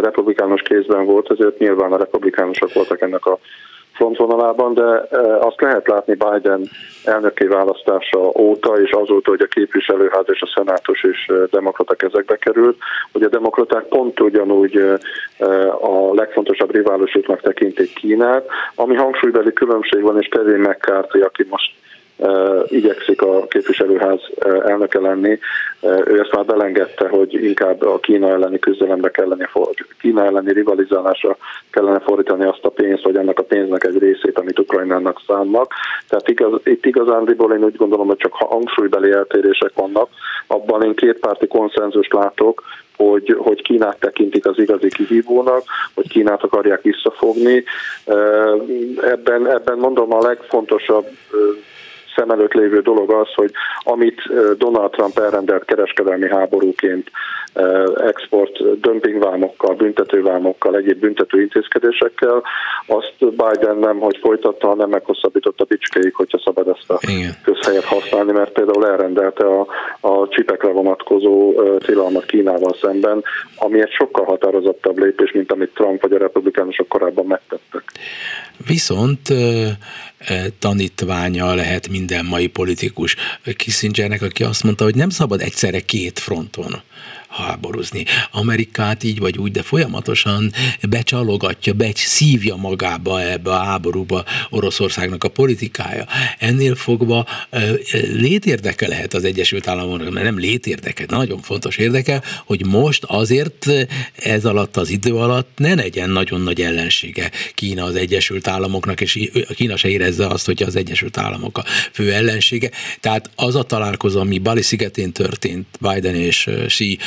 [0.00, 3.38] republikánus kézben volt, ezért nyilván a republikánusok voltak ennek a
[3.94, 6.68] frontvonalában, de e, azt lehet látni Biden
[7.04, 12.36] elnöki választása óta, és azóta, hogy a képviselőház és a szenátus és e, demokrata kezekbe
[12.36, 12.76] került,
[13.12, 14.98] hogy a demokraták pont ugyanúgy e,
[15.70, 21.72] a legfontosabb riválusuknak tekintik Kínát, ami hangsúlybeli különbség van, és Kevin McCarthy, aki most
[22.68, 24.20] igyekszik a képviselőház
[24.64, 25.38] elnöke lenni.
[25.82, 29.50] Ő ezt már belengedte, hogy inkább a Kína elleni küzdelembe kellene,
[30.00, 31.36] Kína elleni rivalizálásra
[31.70, 35.72] kellene fordítani azt a pénzt, vagy annak a pénznek egy részét, amit Ukrajnának szánnak.
[36.08, 40.08] Tehát igaz, itt igazándiból én úgy gondolom, hogy csak hangsúlybeli eltérések vannak.
[40.46, 42.62] Abban én kétpárti konszenzust látok,
[42.96, 45.62] hogy, hogy Kínát tekintik az igazi kihívónak,
[45.94, 47.64] hogy Kínát akarják visszafogni.
[49.02, 51.06] Ebben, ebben mondom a legfontosabb
[52.16, 54.22] szem előtt lévő dolog az, hogy amit
[54.58, 57.10] Donald Trump elrendelt kereskedelmi háborúként
[57.96, 62.42] export dömpingvámokkal, büntetővámokkal, egyéb büntető intézkedésekkel,
[62.86, 67.36] azt Biden nem, hogy folytatta, hanem meghosszabbította bicskéig, hogyha szabad ezt a Igen.
[67.44, 69.66] közhelyet használni, mert például elrendelte a,
[70.00, 73.22] a csipekre vonatkozó tilalmat Kínával szemben,
[73.56, 77.82] ami egy sokkal határozottabb lépés, mint amit Trump vagy a republikánusok korábban megtettek.
[78.66, 79.20] Viszont
[80.58, 83.16] tanítványa lehet minden mai politikus
[83.56, 86.72] Kissingernek, aki azt mondta, hogy nem szabad egyszerre két fronton
[87.42, 88.04] háborúzni.
[88.30, 90.52] Amerikát így vagy úgy, de folyamatosan
[90.88, 96.06] becsalogatja, be szívja magába ebbe a háborúba Oroszországnak a politikája.
[96.38, 97.26] Ennél fogva
[98.12, 103.70] létérdeke lehet az Egyesült Államoknak, mert nem létérdeke, nagyon fontos érdeke, hogy most azért
[104.14, 109.30] ez alatt az idő alatt ne legyen nagyon nagy ellensége Kína az Egyesült Államoknak, és
[109.54, 112.70] Kína se érezze azt, hogy az Egyesült Államok a fő ellensége.
[113.00, 116.98] Tehát az a találkozó, ami Bali szigetén történt, Biden és Xi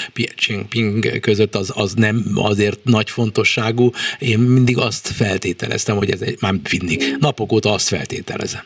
[0.48, 3.92] Jinping között az, az nem azért nagy fontosságú.
[4.20, 8.64] Én mindig azt feltételeztem, hogy ez egy, már mindig, napok óta azt feltételezem.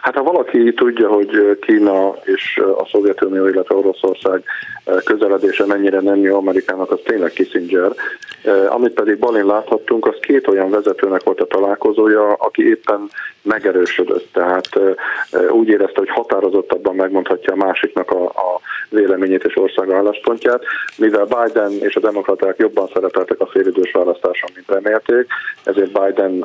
[0.00, 4.42] Hát ha valaki tudja, hogy Kína és a Szovjetunió, illetve Oroszország
[5.04, 7.90] közeledése mennyire nem jó Amerikának, az tényleg Kissinger.
[8.68, 13.08] Amit pedig Balin láthattunk, az két olyan vezetőnek volt a találkozója, aki éppen
[13.42, 14.28] megerősödött.
[14.32, 14.68] Tehát
[15.50, 20.62] úgy érezte, hogy határozottabban megmondhatja a másiknak a, a véleményét és ország álláspontját,
[20.96, 25.26] mivel Biden és a demokraták jobban szerepeltek a félidős választáson, mint remélték,
[25.64, 26.44] ezért Biden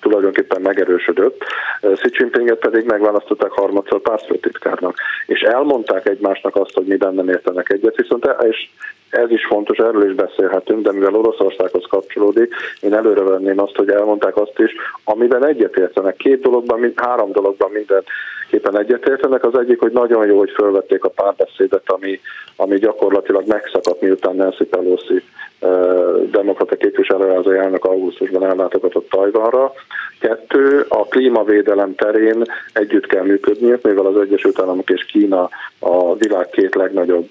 [0.00, 1.44] tulajdonképpen megerősödött.
[1.80, 7.96] Xi Jinpinget pedig megválasztották harmadszor pártfőtitkárnak, és elmondták egymásnak azt, hogy miben nem értenek egyet,
[7.96, 8.68] viszont és
[9.10, 13.90] ez is fontos, erről is beszélhetünk, de mivel Oroszországhoz kapcsolódik, én előre venném azt, hogy
[13.90, 14.72] elmondták azt is,
[15.04, 16.16] amiben egyetértenek.
[16.16, 19.44] Két dologban, három dologban mindenképpen egyetértenek.
[19.44, 22.20] Az egyik, hogy nagyon jó, hogy felvették a párbeszédet, ami,
[22.56, 25.22] ami gyakorlatilag megszakadt, miután Nancy Pelosi
[26.30, 29.72] demokrata képviselő elnök augusztusban ellátogatott Tajvanra.
[30.20, 35.48] Kettő, a klímavédelem terén együtt kell működniük, mivel az Egyesült Államok és Kína
[35.78, 37.28] a világ két legnagyobb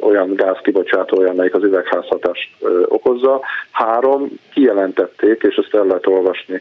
[0.00, 2.50] olyan gázkibocsátója, amelyik az üvegházhatást
[2.88, 3.40] okozza.
[3.70, 6.60] Három, kijelentették, és ezt el lehet olvasni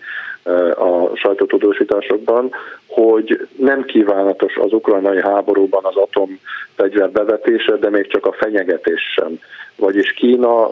[0.76, 2.52] a sajtótudósításokban,
[2.88, 9.39] hogy nem kívánatos az ukrajnai háborúban az atomfegyver bevetése, de még csak a fenyegetés sem.
[9.76, 10.70] Vagyis Kína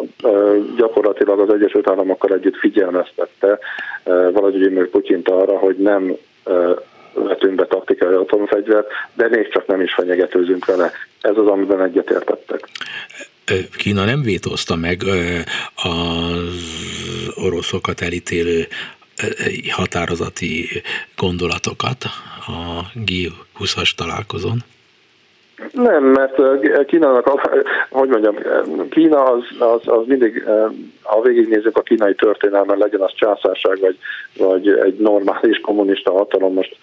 [0.77, 3.59] gyakorlatilag az Egyesült Államokkal együtt figyelmeztette
[4.03, 6.15] Vladimir Putyint arra, hogy nem
[7.15, 10.91] vetünk be taktikai atomfegyvert, de még csak nem is fenyegetőzünk vele.
[11.21, 12.69] Ez az, amiben egyetértettek.
[13.77, 15.03] Kína nem vétózta meg
[15.75, 16.53] az
[17.35, 18.67] oroszokat elítélő
[19.69, 20.81] határozati
[21.15, 22.03] gondolatokat
[22.47, 24.63] a G20-as találkozón?
[25.75, 26.41] Nem, mert
[26.85, 27.29] Kínának,
[27.89, 28.35] hogy mondjam,
[28.89, 30.43] Kína az, az, az mindig,
[31.01, 33.97] ha végignézzük a kínai történelmen, legyen az császárság, vagy,
[34.37, 36.77] vagy egy normális kommunista hatalom, most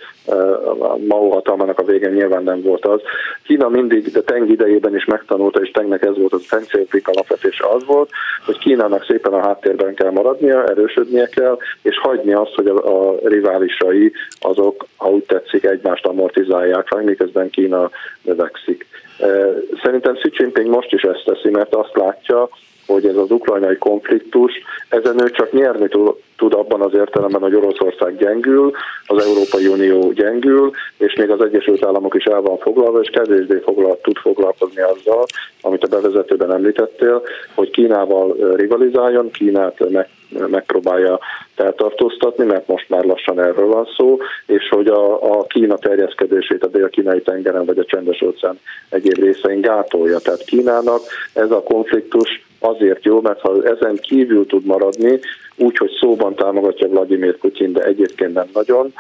[1.09, 3.01] Mao hatalmának a végén nyilván nem volt az.
[3.45, 7.85] Kína mindig, de Teng idejében is megtanulta, és Tengnek ez volt az Fencélpik alapvetése az
[7.85, 8.11] volt,
[8.45, 13.19] hogy Kínának szépen a háttérben kell maradnia, erősödnie kell, és hagyni azt, hogy a, a
[13.25, 17.91] riválisai azok, ha úgy tetszik, egymást amortizálják, miközben Kína
[18.23, 18.82] növekszik.
[19.83, 22.49] Szerintem Xi Jinping most is ezt teszi, mert azt látja,
[22.87, 24.53] hogy ez az ukrajnai konfliktus,
[24.89, 25.89] ezen ő csak nyerni
[26.37, 28.73] tud abban az értelemben, hogy Oroszország gyengül,
[29.07, 33.59] az Európai Unió gyengül, és még az Egyesült Államok is el van foglalva, és kevésbé
[33.65, 35.27] foglal, tud foglalkozni azzal,
[35.61, 37.23] amit a bevezetőben említettél,
[37.55, 41.19] hogy Kínával rivalizáljon, Kínát meg, megpróbálja
[41.55, 46.69] feltartóztatni, mert most már lassan erről van szó, és hogy a, a Kína terjeszkedését a
[46.69, 50.19] dél-kínai tengeren vagy a csendes óceán egyéb részein gátolja.
[50.19, 51.01] Tehát Kínának
[51.33, 55.21] ez a konfliktus azért jó, mert ha ezen kívül tud maradni,
[55.57, 58.93] úgy, hogy szóban támogatja Vladimir Putyin, de egyébként nem nagyon,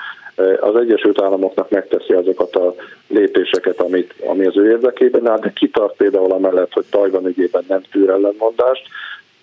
[0.60, 2.74] az Egyesült Államoknak megteszi azokat a
[3.08, 7.80] lépéseket, amit, ami az ő érdekében áll, de kitart például amellett, hogy Tajvan ügyében nem
[7.90, 8.82] tűr ellenmondást,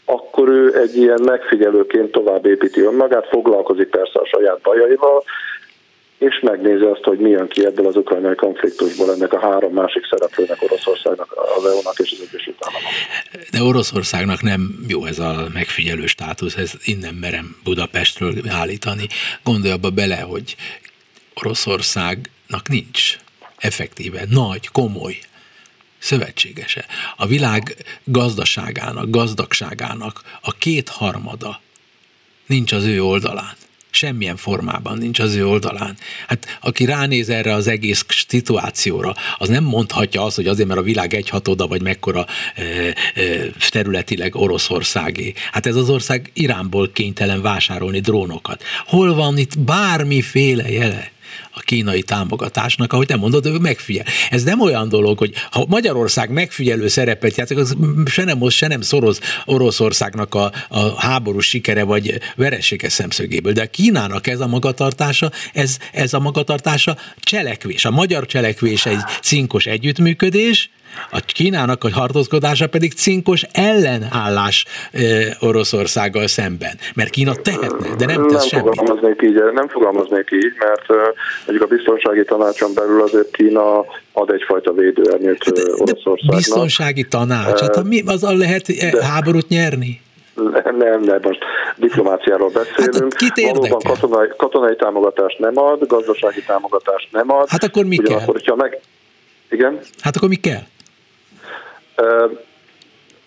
[0.10, 5.24] akkor ő egy ilyen megfigyelőként tovább építi önmagát, foglalkozik persze a saját bajaival,
[6.18, 10.08] és megnézi azt, hogy mi jön ki ebből az ukrajnai konfliktusból ennek a három másik
[10.10, 12.92] szereplőnek, Oroszországnak, az EU-nak és az Egyesült Államok.
[13.52, 19.08] De Oroszországnak nem jó ez a megfigyelő státusz, ez innen merem Budapestről állítani.
[19.44, 20.56] Gondolj abba bele, hogy
[21.44, 23.18] Oroszországnak nincs
[23.58, 25.16] effektíve nagy, komoly
[26.00, 26.86] szövetségese.
[27.16, 31.62] A világ gazdaságának, gazdagságának a kétharmada
[32.46, 33.56] nincs az ő oldalán
[33.92, 35.98] semmilyen formában nincs az ő oldalán.
[36.28, 40.84] Hát aki ránéz erre az egész szituációra, az nem mondhatja azt, hogy azért, mert a
[40.84, 42.94] világ egyhatoda, vagy mekkora e, e,
[43.70, 45.34] területileg Oroszországé.
[45.52, 48.64] Hát ez az ország Iránból kénytelen vásárolni drónokat.
[48.86, 51.12] Hol van itt bármiféle jele?
[51.52, 54.06] A kínai támogatásnak, ahogy te mondod, ő megfigyel.
[54.30, 58.82] Ez nem olyan dolog, hogy ha Magyarország megfigyelő szerepet játszik, az se nem, se nem
[58.82, 65.78] szoroz Oroszországnak a, a háború sikere vagy veresége szemszögéből, de Kínának ez a magatartása, ez,
[65.92, 67.86] ez a magatartása cselekvés.
[67.86, 70.70] A magyar cselekvés egy cinkos együttműködés,
[71.12, 75.00] a Kínának a harcozkodása pedig cinkos ellenállás e,
[75.40, 76.80] Oroszországgal szemben.
[76.96, 78.76] Mert Kína tehetne, de nem tesz nem semmit.
[78.76, 80.90] Fogalmaznék így, nem fogalmaznék így, mert
[81.48, 86.36] uh, a biztonsági tanácson belül azért Kína ad egyfajta védőernyőt uh, Oroszországnak.
[86.36, 87.60] Biztonsági tanács?
[87.60, 90.02] Hát mi azzal lehet de, háborút nyerni?
[90.78, 91.40] Nem, nem, most
[91.76, 93.14] diplomáciáról beszélünk.
[93.14, 97.50] Hát, kit Valóban katonai, katonai támogatást nem ad, gazdasági támogatást nem ad.
[97.50, 98.56] Hát akkor mi Ugyanakkor, kell?
[98.56, 98.80] Meg...
[99.50, 99.80] Igen?
[100.02, 100.62] Hát akkor mi kell?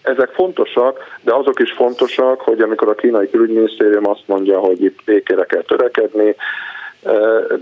[0.03, 4.99] Ezek fontosak, de azok is fontosak, hogy amikor a kínai külügyminisztérium azt mondja, hogy itt
[5.05, 6.37] békére kell törekedni,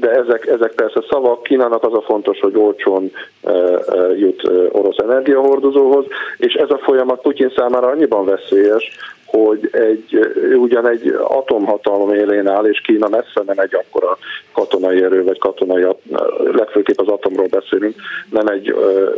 [0.00, 1.42] de ezek, ezek persze szavak.
[1.42, 3.12] Kínának az a fontos, hogy olcsón
[4.16, 6.04] jut orosz energiahordozóhoz,
[6.36, 8.90] és ez a folyamat Putyin számára annyiban veszélyes,
[9.30, 10.18] hogy egy,
[10.56, 14.18] ugyan egy atomhatalom élén áll, és Kína messze nem egy akkora
[14.52, 15.86] katonai erő, vagy katonai,
[16.52, 17.94] legfőképp az atomról beszélünk,
[18.30, 19.10] nem egy ö,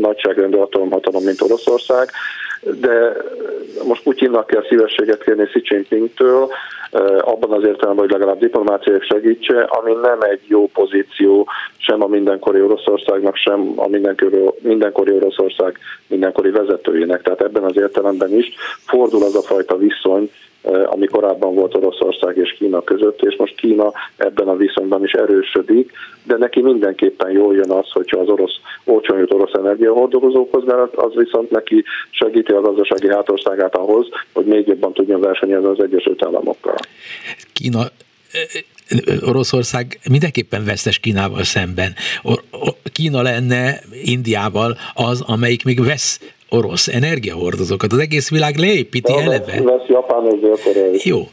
[0.00, 2.10] nagyságrendű atomhatalom, mint Oroszország,
[2.62, 3.16] de
[3.86, 6.48] most Putyinnak kell szívességet kérni Xi Jinpingtől,
[7.20, 12.62] abban az értelemben, hogy legalább diplomáciai segítse, ami nem egy jó pozíció sem a mindenkori
[12.62, 17.22] Oroszországnak, sem a mindenkori, mindenkori Oroszország mindenkori vezetőjének.
[17.22, 18.54] Tehát ebben az értelemben is
[18.86, 20.30] fordul az a fajta viszony,
[20.62, 25.92] ami korábban volt Oroszország és Kína között, és most Kína ebben a viszonyban is erősödik,
[26.24, 31.14] de neki mindenképpen jól jön az, hogyha az orosz olcsón jut orosz energiahordozókhoz, mert az
[31.14, 36.76] viszont neki segíti a gazdasági hátországát ahhoz, hogy még jobban tudjon versenyezni az Egyesült Államokkal.
[37.52, 37.80] Kína
[39.26, 41.94] Oroszország mindenképpen vesztes Kínával szemben.
[42.92, 47.92] Kína lenne Indiával az, amelyik még vesz orosz energiahordozókat.
[47.92, 49.60] Az egész világ leépíti ja, eleve.
[49.64, 50.26] Lesz Japán,
[50.92, 51.28] és Jó,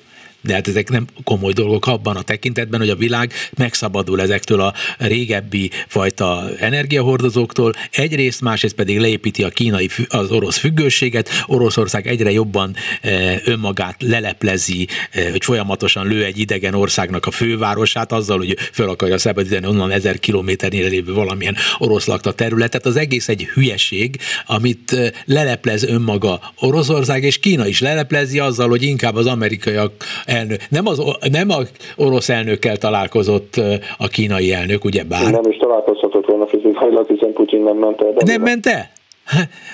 [0.45, 4.73] de hát ezek nem komoly dolgok abban a tekintetben, hogy a világ megszabadul ezektől a
[4.97, 12.75] régebbi fajta energiahordozóktól, egyrészt, másrészt pedig leépíti a kínai, az orosz függőséget, Oroszország egyre jobban
[13.01, 18.89] e, önmagát leleplezi, e, hogy folyamatosan lő egy idegen országnak a fővárosát azzal, hogy fel
[18.89, 22.86] akarja szabadítani onnan ezer kilométernél lévő valamilyen orosz lakta területet.
[22.86, 28.84] Az egész egy hülyeség, amit e, leleplez önmaga Oroszország, és Kína is leleplezi azzal, hogy
[28.84, 30.03] inkább az amerikaiak
[30.36, 31.58] elnök, nem az nem a
[31.95, 33.62] orosz elnökkel találkozott
[33.98, 35.32] a kínai elnök, ugye bár?
[35.32, 38.13] Nem is találkozhatott volna fizikailag, hiszen Putyin nem ment el.
[38.26, 38.89] Nem ment el?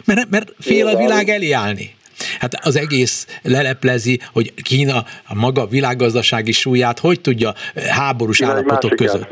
[0.05, 1.95] Mert, mert fél a világ elé állni.
[2.39, 7.53] Hát az egész leleplezi, hogy Kína a maga világgazdasági súlyát hogy tudja
[7.89, 9.27] háborús állapotok között.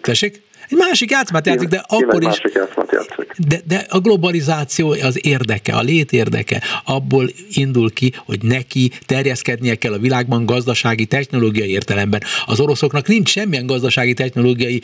[0.00, 0.42] Tessék?
[0.70, 2.40] Egy másik játszmát játszik, de akkor is...
[3.36, 9.74] De, de a globalizáció az érdeke, a lét érdeke abból indul ki, hogy neki terjeszkednie
[9.74, 12.22] kell a világban gazdasági, technológiai értelemben.
[12.46, 14.82] Az oroszoknak nincs semmilyen gazdasági, technológiai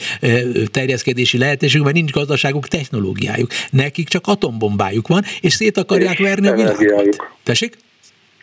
[0.71, 3.51] terjeszkedési lehetőségük, mert nincs gazdaságuk, technológiájuk.
[3.71, 7.17] Nekik csak atombombájuk van, és szét akarják verni a világot.
[7.43, 7.77] Tessék?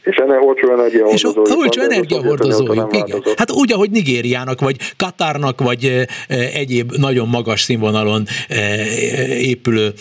[0.08, 1.42] És ennél olcsó energiahordozó.
[1.44, 3.24] És olcsó energiahordozójuk, igen.
[3.36, 6.08] Hát úgy, ahogy Nigériának, vagy Katárnak, vagy
[6.54, 8.26] egyéb nagyon magas színvonalon
[9.30, 9.94] épülő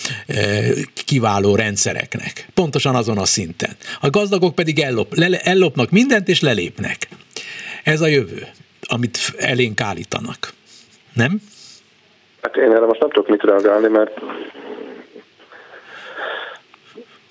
[1.04, 2.48] kiváló rendszereknek.
[2.54, 3.70] Pontosan azon a szinten.
[4.00, 7.08] A gazdagok pedig ellop, le, ellopnak mindent, és lelépnek.
[7.84, 8.46] Ez a jövő,
[8.80, 10.52] amit elénk állítanak.
[11.12, 11.40] Nem?
[12.42, 14.12] Hát én erre most nem tudok mit reagálni, mert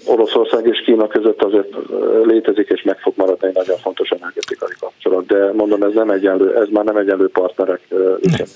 [0.05, 1.75] Oroszország és Kína között azért
[2.23, 6.57] létezik és meg fog maradni egy nagyon fontos energetikai kapcsolat, de mondom, ez nem egyenlő,
[6.57, 7.81] ez már nem egyenlő partnerek.
[7.89, 8.47] Nem.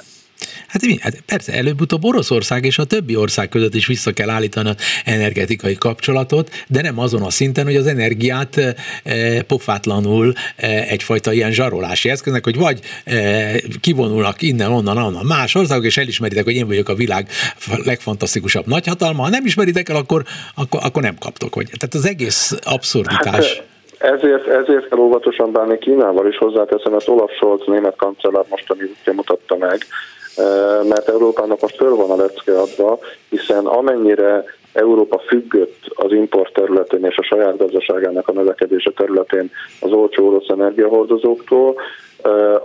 [0.70, 0.98] Hát, mi?
[1.00, 5.76] hát persze, előbb-utóbb Oroszország és a többi ország között is vissza kell állítani az energetikai
[5.76, 12.10] kapcsolatot, de nem azon a szinten, hogy az energiát e, pofátlanul e, egyfajta ilyen zsarolási
[12.10, 13.16] eszköznek, hogy vagy e,
[13.82, 17.28] kivonulnak innen, onnan, onnan más országok, és elismeritek, hogy én vagyok a világ
[17.84, 20.24] legfantasztikusabb nagyhatalma, ha nem ismeritek el, akkor,
[20.56, 21.56] akkor, akkor nem kaptok.
[21.56, 21.66] Vagy.
[21.66, 23.56] Tehát az egész abszurditás.
[23.58, 23.68] Hát,
[24.00, 29.14] ezért, ezért kell óvatosan bánni Kínával is hozzáteszem, ezt Olaf Scholz, német kancellár mostani útja
[29.14, 29.78] mutatta meg,
[30.84, 33.00] mert Európának most föl van a lecke adva,
[33.30, 39.52] hiszen amennyire Európa függött az import területén és a saját gazdaságának a növekedése területén
[39.82, 41.76] az olcsó orosz energiahordozóktól,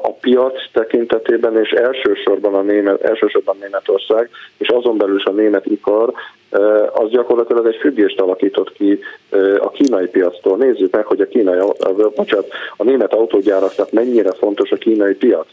[0.02, 5.66] a piac tekintetében, és elsősorban, a Német, elsősorban Németország, és azon belül is a német
[5.66, 6.12] ikar,
[6.92, 8.98] az gyakorlatilag egy függést alakított ki
[9.58, 10.56] a kínai piactól.
[10.56, 11.58] Nézzük meg, hogy a, kínai,
[12.14, 15.46] bocsánat, a német autógyáraknak mennyire fontos a kínai piac.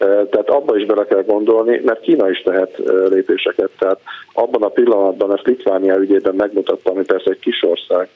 [0.00, 3.70] Tehát abba is bele kell gondolni, mert Kína is tehet lépéseket.
[3.78, 4.00] Tehát
[4.32, 8.08] abban a pillanatban ezt Litvánia ügyében megmutatta, ami persze egy kis ország,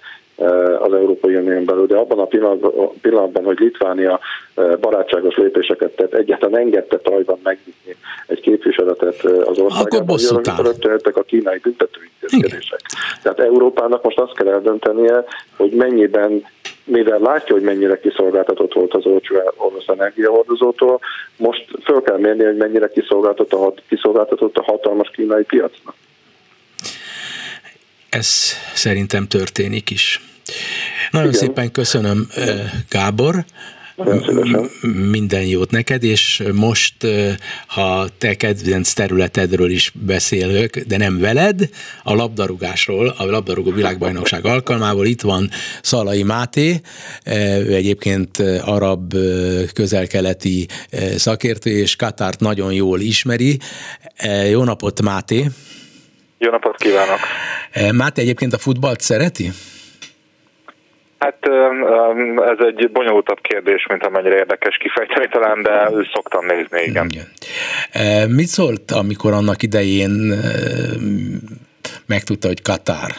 [0.79, 2.25] az Európai Unión belül, de abban a
[3.01, 4.21] pillanatban, hogy Litvánia
[4.81, 11.59] barátságos lépéseket tett, egyáltalán engedte Tajban megnyitni egy képviseletet az országában, akkor jöttek a kínai
[11.59, 12.81] büntetőintézkedések.
[13.23, 15.25] Tehát Európának most azt kell eldöntenie,
[15.57, 16.45] hogy mennyiben
[16.85, 21.01] mivel látja, hogy mennyire kiszolgáltatott volt az olcsó orosz energiahordozótól,
[21.37, 25.95] most föl kell mérni, hogy mennyire kiszolgáltatott a, kiszolgáltatott a hatalmas kínai piacnak.
[28.15, 28.29] Ez
[28.75, 30.21] szerintem történik is.
[31.11, 31.41] Nagyon Igen.
[31.41, 32.29] szépen köszönöm,
[32.89, 33.45] Gábor.
[35.11, 36.95] Minden jót neked, és most,
[37.67, 41.69] ha te kedvenc területedről is beszélök, de nem veled,
[42.03, 45.51] a labdarúgásról, a labdarúgó világbajnokság alkalmából itt van
[45.83, 46.81] Szalai Máté,
[47.67, 49.15] ő egyébként arab
[49.73, 50.69] közelkeleti
[51.17, 53.59] szakértő, és Katárt nagyon jól ismeri.
[54.51, 55.49] Jó napot, Máté!
[56.39, 57.19] Jó napot kívánok!
[57.93, 59.51] Máté egyébként a futballt szereti?
[61.19, 61.39] Hát
[62.59, 67.11] ez egy bonyolultabb kérdés, mint amennyire érdekes kifejteni talán, de szoktam nézni, igen.
[67.11, 68.31] igen.
[68.31, 70.35] Mit szólt, amikor annak idején
[72.07, 73.11] megtudta, hogy Katár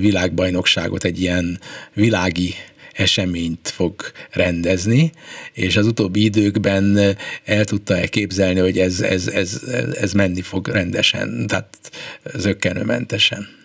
[0.00, 1.58] világbajnokságot, egy ilyen
[1.94, 2.54] világi
[2.92, 3.94] eseményt fog
[4.30, 5.12] rendezni,
[5.52, 9.60] és az utóbbi időkben el tudta-e képzelni, hogy ez, ez, ez,
[10.00, 11.90] ez menni fog rendesen, tehát
[12.34, 13.61] zöggenőmentesen?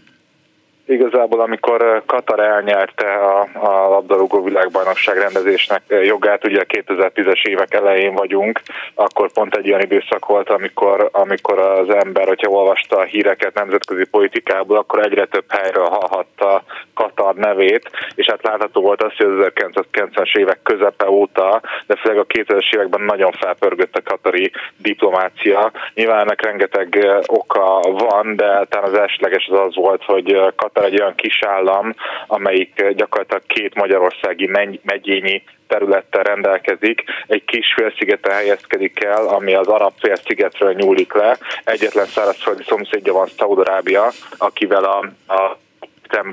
[0.89, 8.61] Igazából, amikor Katar elnyerte a, a labdarúgó világbajnokság rendezésnek jogát, ugye 2010-es évek elején vagyunk,
[8.95, 14.05] akkor pont egy olyan időszak volt, amikor, amikor az ember, hogyha olvasta a híreket nemzetközi
[14.11, 16.63] politikából, akkor egyre több helyről hallhatta
[16.93, 22.19] Katar nevét, és hát látható volt az, hogy az 1990-es évek közepe óta, de főleg
[22.19, 25.71] a 2000-es években nagyon felpörgött a katari diplomácia.
[25.93, 30.93] Nyilván ennek rengeteg oka van, de talán az elsőleges az az volt, hogy Katar Katar
[30.93, 31.93] egy olyan kis állam,
[32.27, 34.47] amelyik gyakorlatilag két magyarországi
[34.83, 41.37] megyényi területtel rendelkezik, egy kis félszigeten helyezkedik el, ami az arab félszigetről nyúlik le.
[41.63, 44.97] Egyetlen szárazföldi szomszédja van Szaudarábia, akivel a,
[45.33, 45.57] a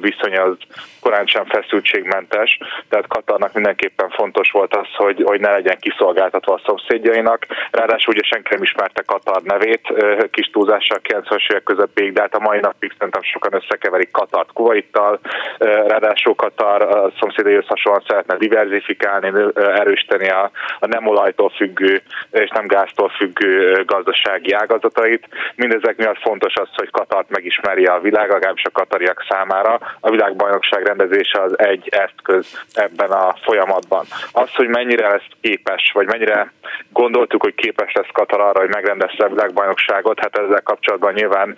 [0.00, 0.56] viszony az
[1.00, 2.58] korán sem feszültségmentes,
[2.88, 7.46] tehát Katarnak mindenképpen fontos volt az, hogy, hogy ne legyen kiszolgáltatva a szomszédjainak.
[7.70, 9.92] Ráadásul ugye senki nem ismerte Katar nevét,
[10.30, 15.20] kis túlzással 90-es évek közepéig, de hát a mai napig szerintem sokan összekeverik Katart Kuwaittal.
[15.58, 22.66] Ráadásul Katar a szomszédaihoz hasonlóan szeretne diversifikálni, erősíteni a, a nem olajtól függő és nem
[22.66, 25.28] gáztól függő gazdasági ágazatait.
[25.56, 29.63] Mindezek miatt fontos az, hogy Katart megismerje a világ, legalábbis a katariak számára.
[30.00, 34.04] A világbajnokság rendezése az egy eszköz ebben a folyamatban.
[34.32, 36.52] Az, hogy mennyire lesz képes, vagy mennyire
[36.92, 41.56] gondoltuk, hogy képes lesz Katar arra, hogy megrendezze a világbajnokságot, hát ezzel kapcsolatban nyilván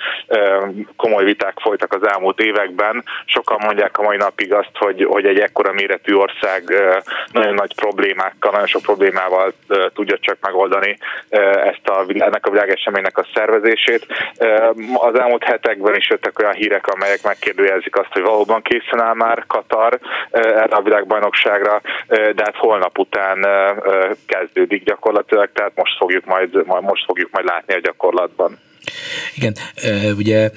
[0.96, 3.04] komoly viták folytak az elmúlt években.
[3.24, 6.62] Sokan mondják a mai napig azt, hogy, hogy egy ekkora méretű ország
[7.32, 9.52] nagyon nagy problémákkal, nagyon sok problémával
[9.94, 10.98] tudja csak megoldani
[11.64, 14.06] ezt a, ennek a világeseménynek a szervezését.
[14.94, 19.14] Az elmúlt hetekben is jöttek olyan hírek, amelyek megkérdőjezik azt, azt, hogy valóban készen áll
[19.14, 19.98] már Katar
[20.30, 23.46] erre a világbajnokságra, de hát holnap után
[24.26, 28.58] kezdődik gyakorlatilag, tehát most fogjuk majd, most fogjuk majd látni a gyakorlatban.
[29.34, 29.52] Igen,
[30.16, 30.50] ugye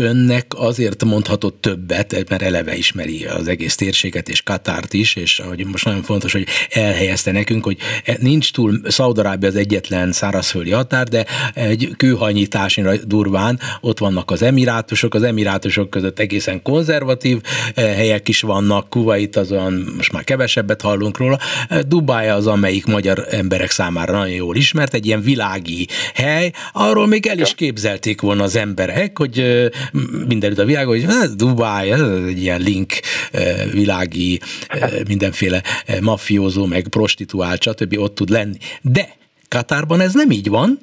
[0.00, 5.66] önnek azért mondhatott többet, mert eleve ismeri az egész térséget és Katárt is, és ahogy
[5.66, 7.76] most nagyon fontos, hogy elhelyezte nekünk, hogy
[8.18, 15.14] nincs túl, Szaudarábia az egyetlen szárazföldi határ, de egy kőhajnyításra durván ott vannak az emirátusok,
[15.14, 17.40] az emirátusok között egészen konzervatív
[17.74, 21.38] eh, helyek is vannak, Kuwait az olyan, most már kevesebbet hallunk róla,
[21.68, 27.06] eh, Dubáj az, amelyik magyar emberek számára nagyon jól ismert, egy ilyen világi hely, arról
[27.06, 29.66] még el is képzelték volna az emberek, hogy eh,
[30.26, 32.92] mindenütt a világon, hogy ez Dubáj, ez egy ilyen link
[33.30, 37.98] eh, világi, eh, mindenféle eh, mafiózó, meg prostituált, stb.
[37.98, 38.56] ott tud lenni.
[38.82, 39.18] De
[39.48, 40.78] Katárban ez nem így van,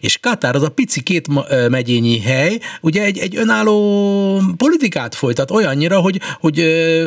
[0.00, 1.26] és Katár az a pici két
[1.68, 6.58] megyényi hely, ugye egy, egy önálló politikát folytat olyannyira, hogy, hogy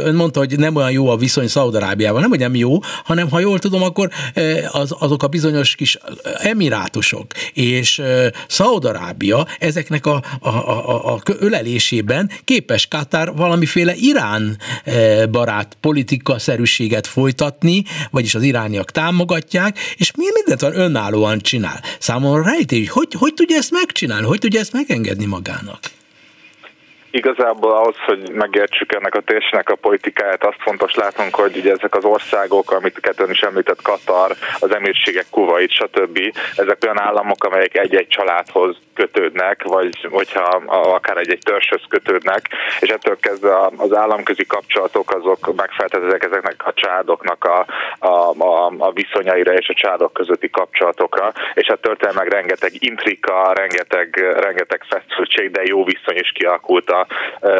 [0.03, 3.39] ön mondta, hogy nem olyan jó a viszony Szaudarábiával, nem, hogy nem jó, hanem ha
[3.39, 4.09] jól tudom, akkor
[4.71, 5.97] az, azok a bizonyos kis
[6.39, 8.01] emirátusok és
[8.47, 14.57] Szaudarábia ezeknek a, a, a, a ölelésében képes Katár valamiféle Irán
[15.31, 21.81] barát politikaszerűséget folytatni, vagyis az irániak támogatják, és mi mindent önállóan csinál.
[21.99, 25.79] Számomra hogy, hogy hogy tudja ezt megcsinálni, hogy tudja ezt megengedni magának?
[27.15, 31.95] Igazából ahhoz, hogy megértsük ennek a térségnek a politikáját, azt fontos látnunk, hogy ugye ezek
[31.95, 36.19] az országok, amit kettőn is említett, Katar, az emírségek, Kuwait, stb.
[36.55, 42.41] Ezek olyan államok, amelyek egy-egy családhoz kötődnek, vagy hogyha akár egy-egy törzshöz kötődnek,
[42.79, 47.65] és ettől kezdve az államközi kapcsolatok azok megfeleltetek ezeknek a családoknak a,
[47.99, 53.53] a, a, a viszonyaira és a családok közötti kapcsolatokra, és a történet meg rengeteg intrika,
[53.53, 57.02] rengeteg, rengeteg feszültség, de jó viszony is kialakult a,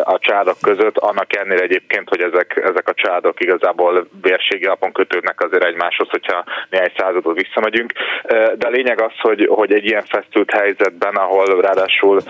[0.03, 5.43] a családok között, annak ennél egyébként, hogy ezek, ezek a családok igazából vérségi alapon kötődnek
[5.43, 7.91] azért egymáshoz, hogyha néhány századot visszamegyünk.
[8.55, 12.21] De a lényeg az, hogy, hogy egy ilyen feszült helyzetben, ahol ráadásul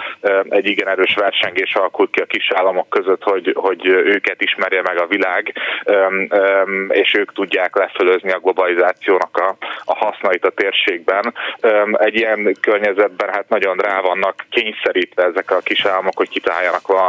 [0.49, 5.01] egy igen erős versengés alakult ki a kis államok között, hogy, hogy őket ismerje meg
[5.01, 5.53] a világ,
[6.87, 9.55] és ők tudják lefölözni a globalizációnak a,
[9.85, 11.33] a hasznait a térségben.
[11.91, 17.02] Egy ilyen környezetben hát nagyon rá vannak kényszerítve ezek a kis államok, hogy kitaláljanak valami,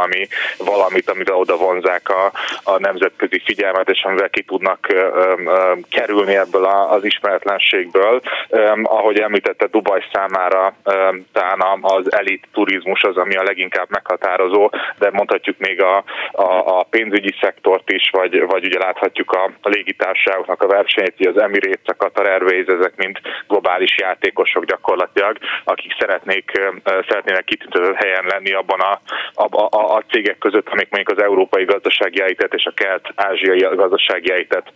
[0.57, 2.31] valamit, amit oda vonzák a,
[2.63, 8.21] a nemzetközi figyelmet, és amivel ki tudnak um, um, kerülni ebből a, az ismeretlenségből.
[8.49, 14.69] Um, ahogy említette, Dubaj számára um, talán az elit turizmus az, ami a leginkább meghatározó,
[14.99, 19.69] de mondhatjuk még a, a, a pénzügyi szektort is, vagy, vagy ugye láthatjuk a, a
[19.69, 26.51] légitársaságoknak a versenyét, az Emirates, a Qatar Airways, ezek mind globális játékosok gyakorlatilag, akik szeretnék,
[26.83, 28.99] szeretnének kitüntetett helyen lenni abban a,
[29.33, 34.31] a, a, a cégek között, amik mondjuk az európai gazdasági ejtet és a kelt-ázsiai gazdasági
[34.31, 34.71] ejtet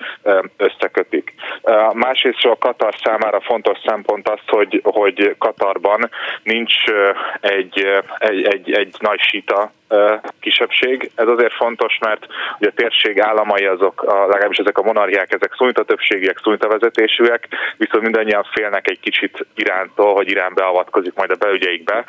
[0.58, 1.34] összekötik.
[1.94, 6.10] Másrészt a Katar számára fontos szempont az, hogy, hogy Katarban
[6.44, 6.74] nincs
[7.42, 7.86] egy,
[8.18, 9.72] egy, egy, egy nagy sita
[10.40, 11.12] kisebbség.
[11.16, 12.26] Ez azért fontos, mert
[12.60, 17.48] ugye a térség államai azok, a, legalábbis ezek a monarchiák, ezek szunita többségiek, szunita vezetésűek,
[17.78, 22.06] viszont mindannyian félnek egy kicsit Irántól, hogy Irán beavatkozik majd a belügyeikbe,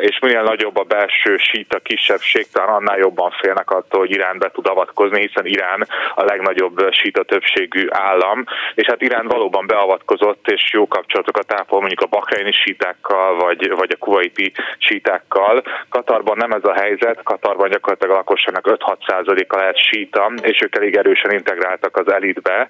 [0.00, 4.50] és minél nagyobb a belső síta kisebbség, talán annál jobban félnek attól, hogy Irán be
[4.50, 8.44] tud avatkozni, hiszen Irán a legnagyobb síta többségű állam,
[8.74, 13.90] és hát Irán valóban beavatkozott, és jó kapcsolatokat ápol mondjuk a bakreini sítákkal, vagy, vagy
[13.90, 15.62] a kuwaiti sítákkal.
[15.88, 20.76] Katarban nem ez a helyzet, terület, Katarban gyakorlatilag a lakosságnak 5-6%-a lehet síta, és ők
[20.76, 22.68] elég erősen integráltak az elitbe.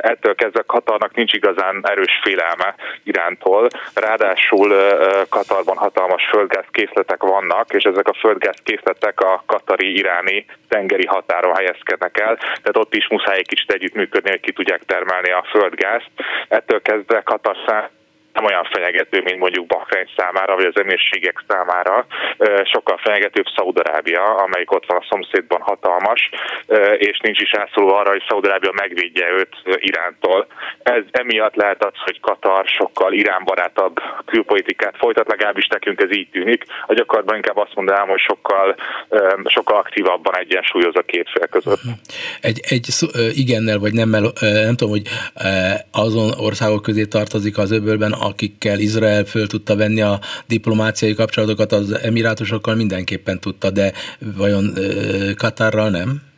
[0.00, 2.74] Ettől kezdve Katarnak nincs igazán erős félelme
[3.04, 3.68] Irántól.
[3.94, 4.68] Ráadásul
[5.28, 12.76] Katarban hatalmas földgázkészletek vannak, és ezek a földgázkészletek a katari-iráni tengeri határon helyezkednek el, tehát
[12.76, 16.10] ott is muszáj egy kicsit együttműködni, hogy ki tudják termelni a földgázt.
[16.48, 17.56] Ettől kezdve Katar
[18.32, 22.06] nem olyan fenyegető, mint mondjuk Bahrein számára, vagy az emírségek számára.
[22.72, 26.30] Sokkal fenyegetőbb Szaudarábia, amelyik ott van a szomszédban hatalmas,
[26.96, 30.46] és nincs is elszóló arra, hogy Szaudarábia megvédje őt Irántól.
[30.82, 36.64] Ez emiatt lehet az, hogy Katar sokkal iránbarátabb külpolitikát folytat, legalábbis nekünk ez így tűnik.
[36.86, 38.76] A gyakorlatban inkább azt mondanám, hogy sokkal,
[39.44, 41.80] sokkal aktívabban egyensúlyoz a két fél között.
[42.40, 42.88] Egy, egy
[43.34, 45.02] igennel vagy nemmel, nem tudom, hogy
[45.90, 51.92] azon országok közé tartozik az öbölben, akikkel Izrael föl tudta venni a diplomáciai kapcsolatokat, az
[51.92, 53.92] emirátusokkal mindenképpen tudta, de
[54.36, 54.74] vajon
[55.36, 56.31] Katarral nem?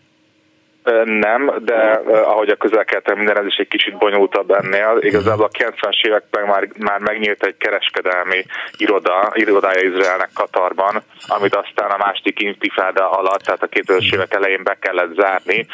[1.05, 4.99] Nem, de ahogy a közel minden ez is egy kicsit bonyolultabb ennél.
[5.01, 8.45] Igazából a 90-es években már, már megnyílt egy kereskedelmi
[8.77, 14.63] iroda, irodája Izraelnek Katarban, amit aztán a második intifáda alatt, tehát a 2000-es évek elején
[14.63, 15.67] be kellett zárni,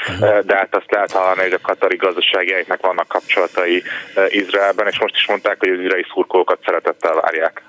[0.43, 3.83] de hát azt lehet hallani, hogy a katari gazdaságiaiknek vannak kapcsolatai
[4.29, 7.63] Izraelben, és most is mondták, hogy az izraeli szurkolókat szeretettel várják.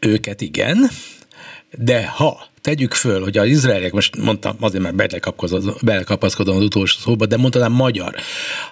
[0.00, 0.76] Őket igen,
[1.76, 4.94] de ha tegyük föl, hogy az izraeliek, most mondtam, azért már
[5.82, 8.14] belekapaszkodom az utolsó szóba, de mondtam magyar.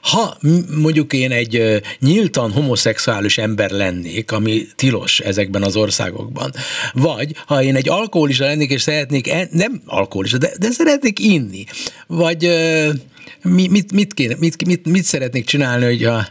[0.00, 0.36] Ha
[0.76, 6.52] mondjuk én egy nyíltan homoszexuális ember lennék, ami tilos ezekben az országokban,
[6.92, 11.64] vagy ha én egy alkoholista lennék, és szeretnék, en, nem alkoholista, de, de szeretnék inni,
[12.06, 12.50] vagy
[13.42, 16.28] mi, mit, mit, kéne, mit, mit, mit szeretnék csinálni, hogy a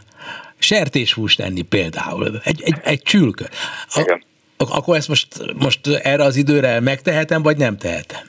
[0.58, 3.44] sertéshúst enni például, egy, egy, egy csülkö.
[3.88, 4.20] A,
[4.56, 8.20] akkor ezt most, most erre az időre megtehetem, vagy nem tehetem?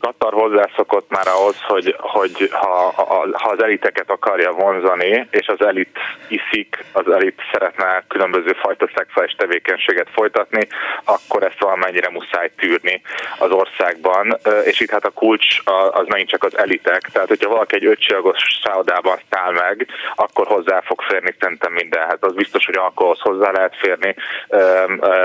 [0.00, 2.92] Katar hozzászokott már ahhoz, hogy, hogy ha,
[3.32, 9.32] ha az eliteket akarja vonzani, és az elit iszik, az elit szeretne különböző fajta szexuális
[9.32, 10.66] tevékenységet folytatni,
[11.04, 13.00] akkor ezt valamennyire muszáj tűrni
[13.38, 14.38] az országban.
[14.64, 15.58] És itt hát a kulcs
[15.90, 17.00] az megint csak az elitek.
[17.12, 22.18] Tehát, hogyha valaki egy ötcsillagos szállodában száll meg, akkor hozzá fog férni szerintem mindenhez.
[22.20, 24.14] Az biztos, hogy alkoholhoz hozzá lehet férni,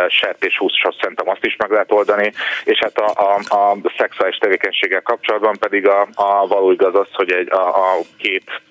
[0.08, 5.01] sertéshúshoz szerintem azt is meg lehet oldani, és hát a, a, a szexuális tevékenység tevékenységgel
[5.01, 8.61] kapcsolatban pedig a, a való igaz az, hogy egy, a, a két,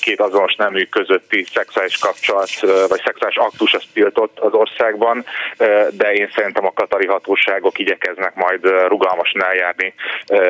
[0.00, 2.50] két azonos nemű közötti szexuális kapcsolat,
[2.88, 5.24] vagy szexuális aktus az tiltott az országban,
[5.90, 9.94] de én szerintem a katari hatóságok igyekeznek majd rugalmasan eljárni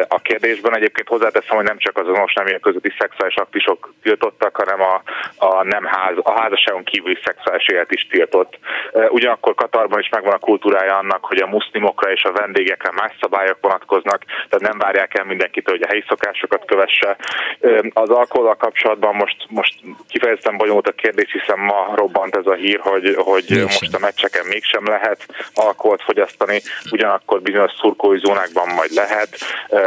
[0.09, 0.77] a kérdésben.
[0.77, 5.03] Egyébként hozzáteszem, hogy nem csak az azonos nemű közötti szexuális aktusok tiltottak, hanem a,
[5.37, 8.59] a nem ház, a házasságon kívüli szexuális élet is tiltott.
[9.09, 13.59] Ugyanakkor Katarban is megvan a kultúrája annak, hogy a muszlimokra és a vendégekre más szabályok
[13.61, 17.17] vonatkoznak, tehát nem várják el mindenkitől, hogy a helyi szokásokat kövesse.
[17.93, 19.75] Az alkoholal kapcsolatban most, most
[20.09, 24.47] kifejezetten bonyolult a kérdés, hiszen ma robbant ez a hír, hogy, hogy most a meccseken
[24.47, 26.61] mégsem lehet alkoholt fogyasztani,
[26.91, 29.29] ugyanakkor bizonyos szurkói zónákban majd lehet,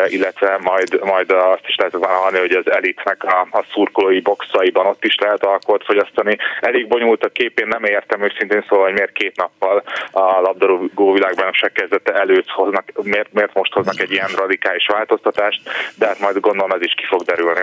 [0.07, 5.03] illetve majd, majd azt is lehet hallani, hogy az elitnek a, a szurkolói boxaiban ott
[5.03, 6.37] is lehet alkoholt fogyasztani.
[6.59, 11.13] Elég bonyolult a kép, én nem értem őszintén szóval, hogy miért két nappal a labdarúgó
[11.13, 15.61] világbajnokság kezdete előtt hoznak, miért, miért most hoznak egy ilyen radikális változtatást,
[15.95, 17.61] de hát majd gondolom ez is ki fog derülni.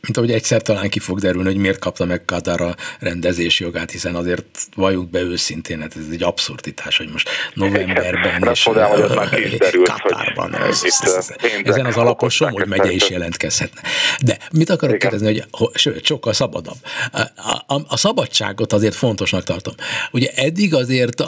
[0.00, 3.90] Mint ahogy egyszer talán ki fog derülni, hogy miért kapta meg Katar a rendezési jogát,
[3.90, 4.44] hiszen azért
[4.76, 8.50] valljuk be őszintén, hát ez egy abszurditás, hogy most novemberben Igen.
[8.52, 10.54] és Mondám, hogy már derült, Katárban.
[10.54, 11.34] Hogy ez, ez, ez,
[11.64, 13.80] ezen az alapon Somogy megye is jelentkezhetne.
[14.24, 15.10] De mit akarok Igen.
[15.10, 16.76] kérdezni, hogy sőt, sokkal szabadabb.
[17.12, 19.74] A, a, a szabadságot azért fontosnak tartom.
[20.10, 21.20] Ugye eddig azért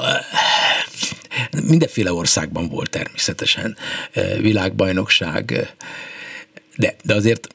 [1.66, 3.76] mindenféle országban volt természetesen
[4.40, 5.74] világbajnokság,
[6.76, 7.48] de, de azért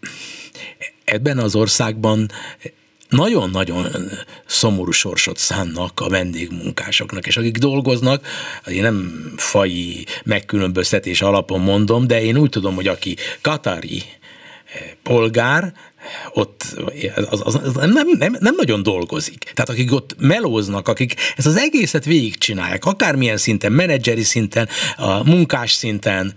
[1.06, 2.30] ebben az országban
[3.10, 3.88] nagyon-nagyon
[4.46, 8.26] szomorú sorsot szánnak a vendégmunkásoknak, és akik dolgoznak,
[8.68, 14.04] én nem fai megkülönböztetés alapon mondom, de én úgy tudom, hogy aki katari
[15.04, 15.74] polgár,
[16.34, 16.66] ott
[17.30, 19.38] az, az, az nem, nem, nem nagyon dolgozik.
[19.40, 25.72] Tehát akik ott melóznak, akik ezt az egészet végigcsinálják, akármilyen szinten, menedzseri szinten, a munkás
[25.72, 26.34] szinten,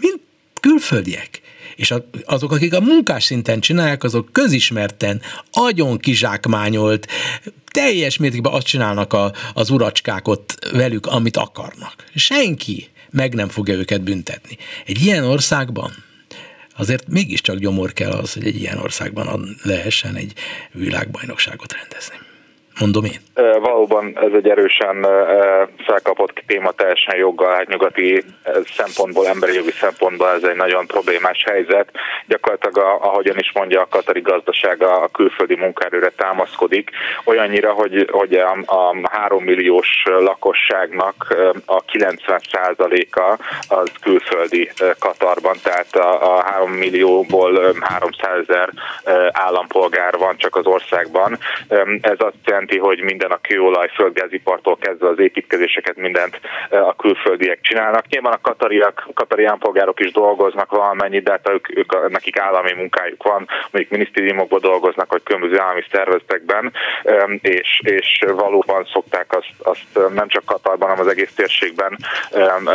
[0.00, 0.20] mint
[0.60, 1.40] külföldiek.
[1.76, 5.20] És azok, akik a munkás szinten csinálják, azok közismerten,
[5.50, 7.06] agyon kizsákmányolt,
[7.66, 12.04] teljes mértékben azt csinálnak a, az uracskák ott velük, amit akarnak.
[12.14, 14.56] Senki meg nem fogja őket büntetni.
[14.86, 15.92] Egy ilyen országban
[16.76, 20.32] azért mégiscsak gyomor kell az, hogy egy ilyen országban lehessen egy
[20.72, 22.16] világbajnokságot rendezni.
[22.80, 23.12] Mondom én.
[23.60, 25.06] Valóban ez egy erősen
[25.86, 28.24] felkapott téma teljesen joggal, hát nyugati
[28.76, 31.90] szempontból, emberi jogi szempontból ez egy nagyon problémás helyzet.
[32.26, 36.90] Gyakorlatilag, ahogyan is mondja, a katari gazdaság a külföldi munkaerőre támaszkodik,
[37.24, 46.36] olyannyira, hogy, hogy a, a 3 milliós lakosságnak a 90%-a az külföldi Katarban, tehát a,
[46.36, 48.70] a 3 millióból 300 ezer
[49.30, 51.38] állampolgár van csak az országban.
[52.00, 56.40] Ez azt jelenti, hogy minden a kőolaj, földgázipartól kezdve az építkezéseket mindent
[56.70, 58.06] a külföldiek csinálnak.
[58.08, 63.22] Nyilván a katariak, katari állampolgárok is dolgoznak valamennyit, de hát ők, ők, nekik állami munkájuk
[63.22, 66.72] van, mondjuk minisztériumokban dolgoznak, vagy különböző állami szervezetekben,
[67.40, 71.98] és, és valóban szokták azt, azt nem csak Katarban, hanem az egész térségben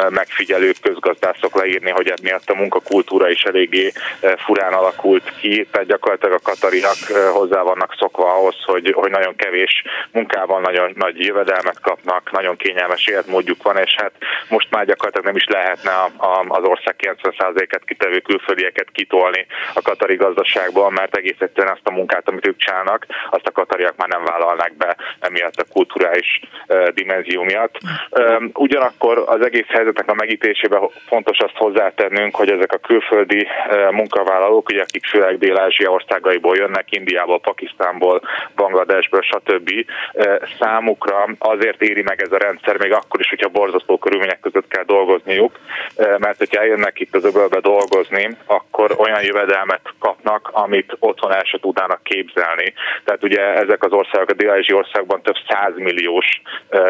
[0.10, 3.92] megfigyelők, közgazdászok leírni, hogy miatt a munkakultúra is eléggé
[4.38, 6.98] furán alakult ki, tehát gyakorlatilag a katariak
[7.32, 9.79] hozzá vannak szokva ahhoz, hogy, hogy nagyon kevés
[10.12, 14.12] munkával nagyon nagy jövedelmet kapnak, nagyon kényelmes életmódjuk van, és hát
[14.50, 19.82] most már gyakorlatilag nem is lehetne a, a, az ország 90%-et kitevő külföldieket kitolni a
[19.82, 24.08] katari gazdaságból, mert egész egyszerűen azt a munkát, amit ők csinálnak, azt a katariak már
[24.08, 27.78] nem vállalnák be emiatt a kulturális uh, dimenzió miatt.
[28.10, 33.92] Um, ugyanakkor az egész helyzetnek a megítésében fontos azt hozzátennünk, hogy ezek a külföldi uh,
[33.92, 38.22] munkavállalók, ugye, akik főleg Dél-Ázsia országaiból jönnek, Indiából, Pakisztánból,
[38.56, 39.69] Bangladesből, stb.
[39.78, 44.68] Uh, számukra azért éri meg ez a rendszer, még akkor is, hogyha borzasztó körülmények között
[44.68, 45.60] kell dolgozniuk,
[45.96, 51.60] mert hogyha eljönnek itt az öbölbe dolgozni, akkor olyan jövedelmet kapnak, amit otthon el se
[51.60, 52.74] tudnának képzelni.
[53.04, 56.42] Tehát ugye ezek az országok, a dél országban több százmilliós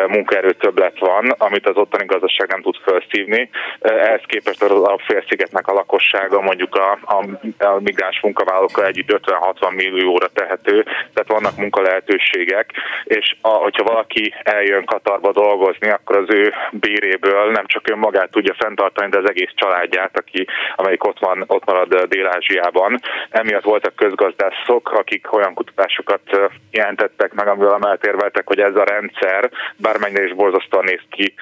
[0.08, 3.50] munkaerő többlet van, amit az ottani gazdaság nem tud felszívni.
[3.80, 7.26] Ehhez képest az alapfélszigetnek a lakossága mondjuk a, a,
[7.66, 12.69] a migráns munkavállalókkal együtt 50-60 millióra tehető, tehát vannak munkalehetőségek,
[13.04, 18.56] és a, hogyha valaki eljön Katarba dolgozni, akkor az ő béréből nem csak önmagát tudja
[18.58, 23.00] fenntartani, de az egész családját, aki, amelyik ott, van, ott marad Dél-Ázsiában.
[23.30, 26.22] Emiatt voltak közgazdászok, akik olyan kutatásokat
[26.72, 31.34] jelentettek meg, amivel amellett érveltek, hogy ez a rendszer, bármennyire is borzasztóan néz ki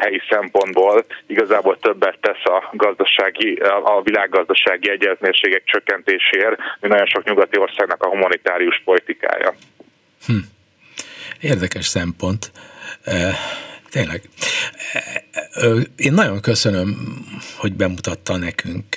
[0.00, 3.54] helyi szempontból, igazából többet tesz a gazdasági,
[3.84, 9.54] a világgazdasági egyetmérségek csökkentésért, mint nagyon sok nyugati országnak a humanitárius politikája.
[10.26, 10.34] Hm.
[11.40, 12.52] Érdekes szempont.
[13.90, 14.28] Tényleg.
[15.96, 17.18] Én nagyon köszönöm,
[17.56, 18.96] hogy bemutatta nekünk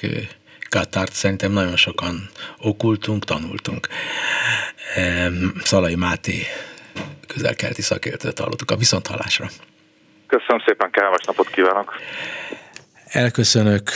[0.70, 1.14] Katárt.
[1.14, 3.88] Szerintem nagyon sokan okultunk, tanultunk.
[5.64, 6.42] Szalai Máté
[7.28, 9.50] közelkelti szakértőt hallottuk a viszonthallásra.
[10.28, 11.94] Köszönöm szépen, kellemes napot kívánok!
[13.06, 13.90] Elköszönök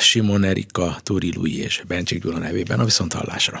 [0.00, 3.60] Simon Erika, Tóri Lui és Bencsik Gyula nevében a viszonthallásra.